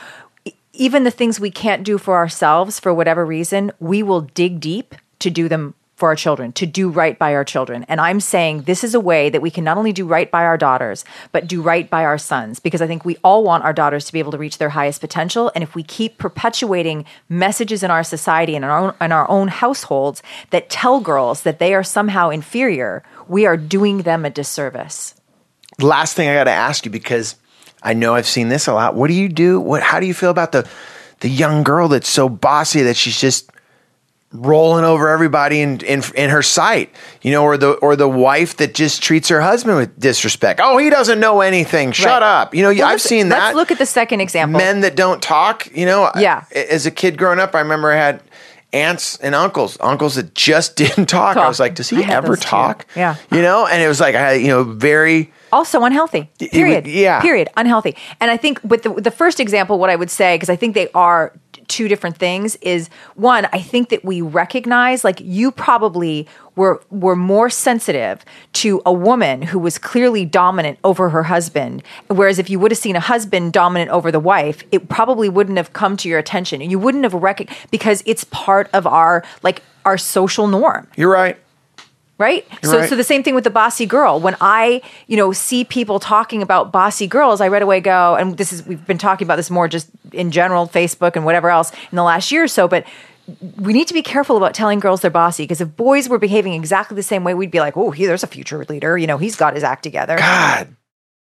even 0.82 1.04
the 1.04 1.12
things 1.12 1.38
we 1.38 1.52
can't 1.52 1.84
do 1.84 1.96
for 1.96 2.16
ourselves 2.16 2.80
for 2.80 2.92
whatever 2.92 3.24
reason, 3.24 3.70
we 3.78 4.02
will 4.02 4.22
dig 4.22 4.58
deep 4.58 4.96
to 5.20 5.30
do 5.30 5.48
them 5.48 5.74
for 5.94 6.08
our 6.08 6.16
children, 6.16 6.50
to 6.50 6.66
do 6.66 6.88
right 6.88 7.16
by 7.16 7.32
our 7.32 7.44
children. 7.44 7.84
And 7.88 8.00
I'm 8.00 8.18
saying 8.18 8.62
this 8.62 8.82
is 8.82 8.92
a 8.92 8.98
way 8.98 9.30
that 9.30 9.40
we 9.40 9.52
can 9.52 9.62
not 9.62 9.78
only 9.78 9.92
do 9.92 10.04
right 10.04 10.28
by 10.28 10.42
our 10.42 10.58
daughters, 10.58 11.04
but 11.30 11.46
do 11.46 11.62
right 11.62 11.88
by 11.88 12.04
our 12.04 12.18
sons, 12.18 12.58
because 12.58 12.82
I 12.82 12.88
think 12.88 13.04
we 13.04 13.16
all 13.22 13.44
want 13.44 13.62
our 13.62 13.72
daughters 13.72 14.06
to 14.06 14.12
be 14.12 14.18
able 14.18 14.32
to 14.32 14.38
reach 14.38 14.58
their 14.58 14.70
highest 14.70 15.00
potential. 15.00 15.52
And 15.54 15.62
if 15.62 15.76
we 15.76 15.84
keep 15.84 16.18
perpetuating 16.18 17.04
messages 17.28 17.84
in 17.84 17.92
our 17.92 18.02
society 18.02 18.56
and 18.56 18.64
in 18.64 18.70
our 18.72 18.80
own, 18.88 18.94
in 19.00 19.12
our 19.12 19.30
own 19.30 19.46
households 19.46 20.20
that 20.50 20.68
tell 20.68 20.98
girls 20.98 21.42
that 21.42 21.60
they 21.60 21.74
are 21.74 21.84
somehow 21.84 22.30
inferior, 22.30 23.04
we 23.28 23.46
are 23.46 23.56
doing 23.56 23.98
them 23.98 24.24
a 24.24 24.30
disservice. 24.30 25.14
last 25.78 26.16
thing 26.16 26.28
I 26.28 26.34
got 26.34 26.44
to 26.44 26.50
ask 26.50 26.84
you 26.84 26.90
because 26.90 27.36
I 27.82 27.94
know 27.94 28.14
I've 28.14 28.26
seen 28.26 28.48
this 28.48 28.66
a 28.66 28.74
lot. 28.74 28.94
What 28.94 29.08
do 29.08 29.14
you 29.14 29.28
do? 29.28 29.60
What? 29.60 29.82
How 29.82 29.98
do 30.00 30.06
you 30.06 30.14
feel 30.14 30.30
about 30.30 30.52
the 30.52 30.68
the 31.20 31.28
young 31.28 31.62
girl 31.62 31.88
that's 31.88 32.08
so 32.08 32.28
bossy 32.28 32.82
that 32.82 32.96
she's 32.96 33.20
just 33.20 33.50
rolling 34.34 34.82
over 34.84 35.08
everybody 35.10 35.60
in, 35.60 35.78
in 35.80 36.02
in 36.14 36.30
her 36.30 36.42
sight, 36.42 36.90
you 37.20 37.30
know, 37.32 37.42
or 37.44 37.56
the 37.58 37.72
or 37.74 37.96
the 37.96 38.08
wife 38.08 38.56
that 38.56 38.74
just 38.74 39.02
treats 39.02 39.28
her 39.28 39.40
husband 39.42 39.76
with 39.76 39.98
disrespect. 40.00 40.58
Oh, 40.62 40.78
he 40.78 40.88
doesn't 40.88 41.20
know 41.20 41.42
anything. 41.42 41.92
Shut 41.92 42.06
Right. 42.06 42.22
up. 42.22 42.54
You 42.54 42.62
know, 42.62 42.70
Well, 42.72 42.84
I've 42.88 43.02
seen 43.02 43.28
that. 43.28 43.38
Let's 43.46 43.56
look 43.56 43.70
at 43.70 43.78
the 43.78 43.84
second 43.86 44.20
example. 44.20 44.58
men 44.58 44.80
that 44.80 44.96
don't 44.96 45.20
talk. 45.22 45.68
You 45.76 45.84
know, 45.86 46.10
Yeah. 46.16 46.44
I- 46.54 46.58
As 46.60 46.86
a 46.86 46.90
kid 46.90 47.18
growing 47.18 47.38
up, 47.40 47.54
I 47.54 47.60
remember 47.60 47.92
I 47.92 47.96
had 47.96 48.22
aunts 48.72 49.18
and 49.18 49.34
uncles, 49.34 49.76
uncles 49.80 50.14
that 50.14 50.34
just 50.34 50.76
didn't 50.82 51.06
talk. 51.06 51.36
I 51.36 51.46
was 51.46 51.60
like, 51.60 51.74
does 51.74 51.90
he 51.90 52.02
ever 52.02 52.28
those 52.28 52.40
too. 52.40 52.48
talk? 52.48 52.86
Yeah. 52.96 53.16
you 53.30 53.42
know, 53.42 53.66
and 53.66 53.82
it 53.82 53.88
was 53.88 54.00
like 54.00 54.14
I 54.14 54.20
had, 54.32 54.40
you 54.40 54.48
know, 54.48 54.62
very. 54.64 55.30
Also 55.52 55.84
unhealthy. 55.84 56.30
Period. 56.38 56.86
yeah. 56.86 57.20
Period. 57.20 57.48
Unhealthy. 57.56 57.96
And 58.20 58.30
I 58.30 58.36
think 58.36 58.60
with 58.64 58.82
the 58.82 58.94
the 58.94 59.10
first 59.10 59.38
example, 59.38 59.78
what 59.78 59.90
I 59.90 59.96
would 59.96 60.10
say, 60.10 60.34
because 60.34 60.50
I 60.50 60.56
think 60.56 60.74
they 60.74 60.88
are 60.92 61.32
two 61.68 61.88
different 61.88 62.16
things, 62.16 62.56
is 62.56 62.88
one, 63.14 63.46
I 63.52 63.60
think 63.60 63.90
that 63.90 64.04
we 64.04 64.20
recognize, 64.20 65.04
like 65.04 65.20
you 65.20 65.52
probably 65.52 66.26
were 66.56 66.82
were 66.90 67.16
more 67.16 67.50
sensitive 67.50 68.24
to 68.54 68.82
a 68.84 68.92
woman 68.92 69.42
who 69.42 69.58
was 69.58 69.78
clearly 69.78 70.24
dominant 70.24 70.78
over 70.82 71.10
her 71.10 71.24
husband. 71.24 71.82
Whereas 72.08 72.38
if 72.38 72.50
you 72.50 72.58
would 72.58 72.70
have 72.70 72.78
seen 72.78 72.96
a 72.96 73.00
husband 73.00 73.52
dominant 73.52 73.90
over 73.90 74.10
the 74.10 74.20
wife, 74.20 74.62
it 74.72 74.88
probably 74.88 75.28
wouldn't 75.28 75.56
have 75.58 75.72
come 75.72 75.96
to 75.98 76.08
your 76.08 76.18
attention. 76.18 76.60
And 76.62 76.70
you 76.70 76.78
wouldn't 76.78 77.04
have 77.04 77.14
recognized 77.14 77.70
because 77.70 78.02
it's 78.06 78.24
part 78.24 78.68
of 78.72 78.86
our 78.86 79.24
like 79.42 79.62
our 79.84 79.98
social 79.98 80.46
norm 80.46 80.86
You're 80.96 81.10
right. 81.10 81.36
Right? 82.22 82.46
So, 82.62 82.78
right. 82.78 82.88
so 82.88 82.94
the 82.94 83.04
same 83.04 83.22
thing 83.22 83.34
with 83.34 83.44
the 83.44 83.50
bossy 83.50 83.84
girl. 83.84 84.20
When 84.20 84.36
I, 84.40 84.80
you 85.08 85.16
know, 85.16 85.32
see 85.32 85.64
people 85.64 85.98
talking 85.98 86.40
about 86.40 86.70
bossy 86.70 87.08
girls, 87.08 87.40
I 87.40 87.48
right 87.48 87.62
away 87.62 87.80
go, 87.80 88.14
and 88.14 88.36
this 88.38 88.52
is 88.52 88.64
we've 88.64 88.86
been 88.86 88.96
talking 88.98 89.26
about 89.26 89.36
this 89.36 89.50
more 89.50 89.66
just 89.66 89.90
in 90.12 90.30
general, 90.30 90.68
Facebook 90.68 91.16
and 91.16 91.24
whatever 91.24 91.50
else 91.50 91.72
in 91.90 91.96
the 91.96 92.04
last 92.04 92.30
year 92.30 92.44
or 92.44 92.48
so, 92.48 92.68
but 92.68 92.86
we 93.56 93.72
need 93.72 93.88
to 93.88 93.94
be 93.94 94.02
careful 94.02 94.36
about 94.36 94.54
telling 94.54 94.80
girls 94.80 95.00
they're 95.00 95.10
bossy 95.10 95.44
because 95.44 95.60
if 95.60 95.76
boys 95.76 96.08
were 96.08 96.18
behaving 96.18 96.54
exactly 96.54 96.94
the 96.94 97.02
same 97.02 97.24
way, 97.24 97.34
we'd 97.34 97.50
be 97.50 97.60
like, 97.60 97.76
oh, 97.76 97.90
he, 97.90 98.06
there's 98.06 98.22
a 98.22 98.28
future 98.28 98.64
leader. 98.64 98.96
You 98.96 99.06
know, 99.06 99.18
he's 99.18 99.36
got 99.36 99.54
his 99.54 99.64
act 99.64 99.82
together. 99.82 100.16
God, 100.16 100.74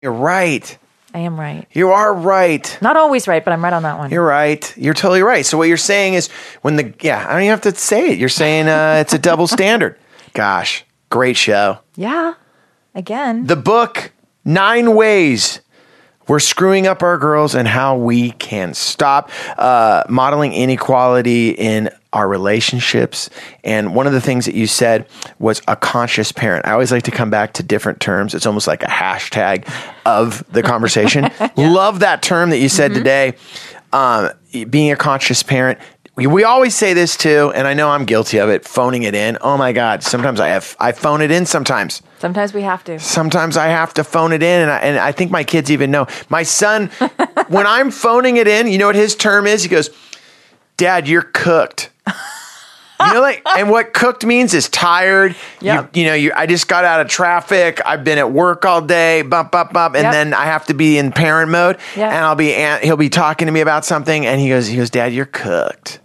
you're 0.01 0.11
right. 0.11 0.77
I 1.13 1.19
am 1.19 1.39
right. 1.39 1.65
You 1.71 1.91
are 1.91 2.13
right. 2.13 2.77
Not 2.81 2.97
always 2.97 3.25
right, 3.25 3.43
but 3.43 3.53
I'm 3.53 3.63
right 3.63 3.71
on 3.71 3.83
that 3.83 3.97
one. 3.97 4.11
You're 4.11 4.25
right. 4.25 4.77
You're 4.77 4.93
totally 4.93 5.21
right. 5.21 5.45
So 5.45 5.57
what 5.57 5.69
you're 5.69 5.77
saying 5.77 6.15
is 6.15 6.27
when 6.61 6.75
the 6.75 6.93
yeah, 7.01 7.25
I 7.25 7.31
don't 7.31 7.43
even 7.43 7.51
have 7.51 7.61
to 7.61 7.73
say 7.73 8.11
it. 8.11 8.19
You're 8.19 8.27
saying 8.27 8.67
uh, 8.67 8.97
it's 8.99 9.13
a 9.13 9.19
double 9.19 9.47
standard. 9.47 9.97
Gosh, 10.35 10.83
great 11.09 11.37
show. 11.37 11.79
yeah. 11.95 12.33
Again. 12.93 13.45
The 13.45 13.55
book 13.55 14.11
Nine 14.45 14.95
Ways 14.95 15.59
We're 16.27 16.39
Screwing 16.39 16.87
Up 16.87 17.01
Our 17.03 17.17
Girls 17.17 17.55
and 17.55 17.67
How 17.67 17.97
We 17.97 18.31
Can 18.31 18.73
Stop 18.73 19.29
uh, 19.57 20.03
Modeling 20.09 20.53
Inequality 20.53 21.51
in 21.51 21.89
Our 22.11 22.27
Relationships. 22.27 23.29
And 23.63 23.95
one 23.95 24.07
of 24.07 24.13
the 24.13 24.19
things 24.21 24.45
that 24.45 24.55
you 24.55 24.67
said 24.67 25.07
was 25.39 25.61
a 25.69 25.75
conscious 25.77 26.31
parent. 26.33 26.65
I 26.65 26.71
always 26.71 26.91
like 26.91 27.03
to 27.03 27.11
come 27.11 27.29
back 27.29 27.53
to 27.53 27.63
different 27.63 28.01
terms. 28.01 28.33
It's 28.33 28.45
almost 28.45 28.67
like 28.67 28.83
a 28.83 28.87
hashtag 28.87 29.69
of 30.05 30.43
the 30.51 30.63
conversation. 30.63 31.29
Love 31.57 31.99
that 31.99 32.21
term 32.21 32.49
that 32.49 32.59
you 32.59 32.67
said 32.69 32.93
today. 32.93 33.35
Um, 33.93 34.31
being 34.69 34.91
a 34.91 34.97
conscious 34.97 35.43
parent. 35.43 35.79
We, 36.17 36.43
always 36.45 36.73
say 36.73 36.93
this 36.93 37.17
too, 37.17 37.51
and 37.53 37.67
I 37.67 37.73
know 37.73 37.89
I'm 37.89 38.05
guilty 38.05 38.37
of 38.37 38.49
it, 38.49 38.65
phoning 38.65 39.03
it 39.03 39.13
in. 39.15 39.37
Oh 39.41 39.57
my 39.57 39.73
God. 39.73 40.01
Sometimes 40.01 40.39
I 40.39 40.47
have, 40.47 40.75
I 40.79 40.93
phone 40.93 41.21
it 41.21 41.29
in 41.29 41.45
sometimes 41.45 42.01
Sometimes 42.19 42.53
we 42.53 42.61
have 42.61 42.83
to. 42.85 42.99
sometimes 42.99 43.57
I 43.57 43.67
have 43.67 43.93
to 43.95 44.03
phone 44.05 44.31
it 44.31 44.41
in, 44.41 44.61
and 44.61 44.71
I, 44.71 44.77
and 44.79 44.97
I 44.97 45.11
think 45.11 45.29
my 45.31 45.43
kids 45.43 45.69
even 45.71 45.91
know. 45.91 46.07
My 46.29 46.43
son, 46.43 46.87
when 47.49 47.67
I'm 47.67 47.91
phoning 47.91 48.37
it 48.37 48.47
in, 48.47 48.67
you 48.67 48.77
know 48.77 48.87
what 48.87 48.95
his 48.95 49.15
term 49.15 49.45
is? 49.45 49.63
He 49.63 49.69
goes, 49.69 49.89
"Dad, 50.77 51.07
you're 51.07 51.21
cooked." 51.21 51.89
You 52.97 53.13
know, 53.13 53.19
like, 53.19 53.41
and 53.57 53.69
what 53.69 53.93
cooked 53.93 54.25
means 54.25 54.53
is 54.53 54.69
tired. 54.69 55.35
Yep. 55.59 55.95
You, 55.97 56.01
you 56.01 56.07
know, 56.07 56.13
you, 56.15 56.31
I 56.33 56.45
just 56.45 56.69
got 56.69 56.85
out 56.85 57.01
of 57.01 57.09
traffic. 57.09 57.81
I've 57.85 58.05
been 58.05 58.17
at 58.17 58.31
work 58.31 58.63
all 58.63 58.81
day, 58.81 59.21
bump, 59.21 59.51
bump, 59.51 59.73
bump, 59.73 59.95
and 59.95 60.03
Yep. 60.03 60.11
then 60.13 60.33
I 60.33 60.45
have 60.45 60.65
to 60.67 60.73
be 60.73 60.97
in 60.97 61.11
parent 61.11 61.51
mode. 61.51 61.77
Yeah. 61.97 62.07
And 62.07 62.23
I'll 62.23 62.35
be, 62.35 62.53
he'll 62.87 62.95
be 62.95 63.09
talking 63.09 63.47
to 63.47 63.51
me 63.51 63.59
about 63.59 63.83
something, 63.83 64.25
and 64.25 64.39
he 64.39 64.47
goes, 64.47 64.67
he 64.67 64.77
goes, 64.77 64.89
Dad, 64.89 65.11
you're 65.13 65.25
cooked. 65.25 65.99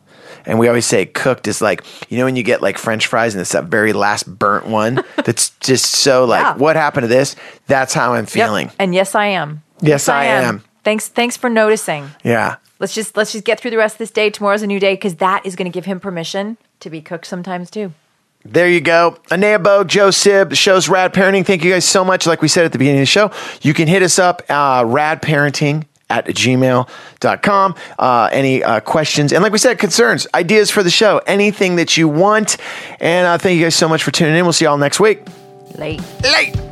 And 0.51 0.59
we 0.59 0.67
always 0.67 0.85
say 0.85 1.07
cooked 1.07 1.47
is 1.47 1.63
like, 1.63 1.85
you 2.11 2.19
know, 2.19 2.25
when 2.25 2.35
you 2.35 2.43
get 2.43 2.61
like 2.61 2.77
French 2.77 3.07
fries 3.07 3.35
and 3.35 3.41
it's 3.41 3.53
that 3.53 3.65
very 3.67 3.93
last 3.93 4.25
burnt 4.25 4.67
one 4.67 4.97
that's 5.25 5.51
just 5.61 5.87
so 5.87 6.25
like, 6.25 6.43
Yeah. 6.43 6.57
what 6.57 6.75
happened 6.75 7.05
to 7.05 7.09
this? 7.09 7.37
That's 7.69 7.95
how 7.95 8.15
I'm 8.15 8.25
Yep. 8.25 8.29
feeling. 8.31 8.71
And 8.79 8.93
yes, 8.95 9.15
I 9.15 9.27
am. 9.27 9.63
Yes, 9.81 10.09
I 10.09 10.25
am. 10.25 10.65
Thanks. 10.83 11.07
Thanks 11.09 11.37
for 11.37 11.49
noticing. 11.49 12.11
Yeah. 12.25 12.57
Let's 12.81 12.95
just 12.95 13.17
let's 13.17 13.31
just 13.33 13.45
get 13.45 13.61
through 13.61 13.71
the 13.71 13.77
rest 13.77 13.95
of 13.95 13.99
this 13.99 14.11
day. 14.11 14.29
Tomorrow's 14.29 14.63
a 14.63 14.67
new 14.67 14.81
day 14.81 14.95
because 14.95 15.15
that 15.17 15.47
is 15.47 15.55
going 15.55 15.71
to 15.71 15.75
give 15.75 15.85
him 15.85 16.01
permission 16.01 16.57
to 16.81 16.91
be 16.91 17.01
cooked 17.01 17.27
sometimes 17.27 17.71
too. 17.71 17.93
There 18.45 18.69
you 18.69 18.81
go. 18.81 19.19
Anea 19.31 19.59
Bo, 19.59 19.85
Joe 19.85 20.11
Sib, 20.11 20.49
the 20.49 20.57
show's 20.57 20.89
Rad 20.89 21.13
Parenting. 21.13 21.45
Thank 21.47 21.63
you 21.63 21.71
guys 21.71 21.85
so 21.85 22.05
much. 22.05 22.27
Like 22.27 22.41
we 22.41 22.49
said 22.49 22.65
at 22.65 22.73
the 22.73 22.79
beginning 22.79 23.01
of 23.01 23.03
the 23.03 23.07
show, 23.07 23.31
you 23.63 23.73
can 23.75 23.87
hit 23.87 24.03
us 24.03 24.19
up, 24.19 24.43
uh, 24.49 24.83
radparenting 24.83 25.85
at 26.11 26.27
gmail.com. 26.27 27.75
Uh, 27.99 28.29
any 28.33 28.63
uh, 28.63 28.81
questions? 28.81 29.33
And 29.33 29.43
like 29.43 29.53
we 29.53 29.59
said, 29.59 29.79
concerns, 29.79 30.27
ideas 30.35 30.71
for 30.71 30.83
the 30.83 30.91
show, 30.91 31.21
anything 31.27 31.77
that 31.77 31.97
you 31.97 32.09
want. 32.09 32.57
And 33.01 33.27
uh, 33.27 33.39
thank 33.39 33.57
you 33.57 33.65
guys 33.65 33.75
so 33.75 33.89
much 33.89 34.03
for 34.03 34.11
tuning 34.11 34.37
in. 34.37 34.45
We'll 34.45 34.53
see 34.53 34.65
y'all 34.65 34.79
next 34.79 35.01
week. 35.01 35.23
Late. 35.77 36.03
Late. 36.23 36.70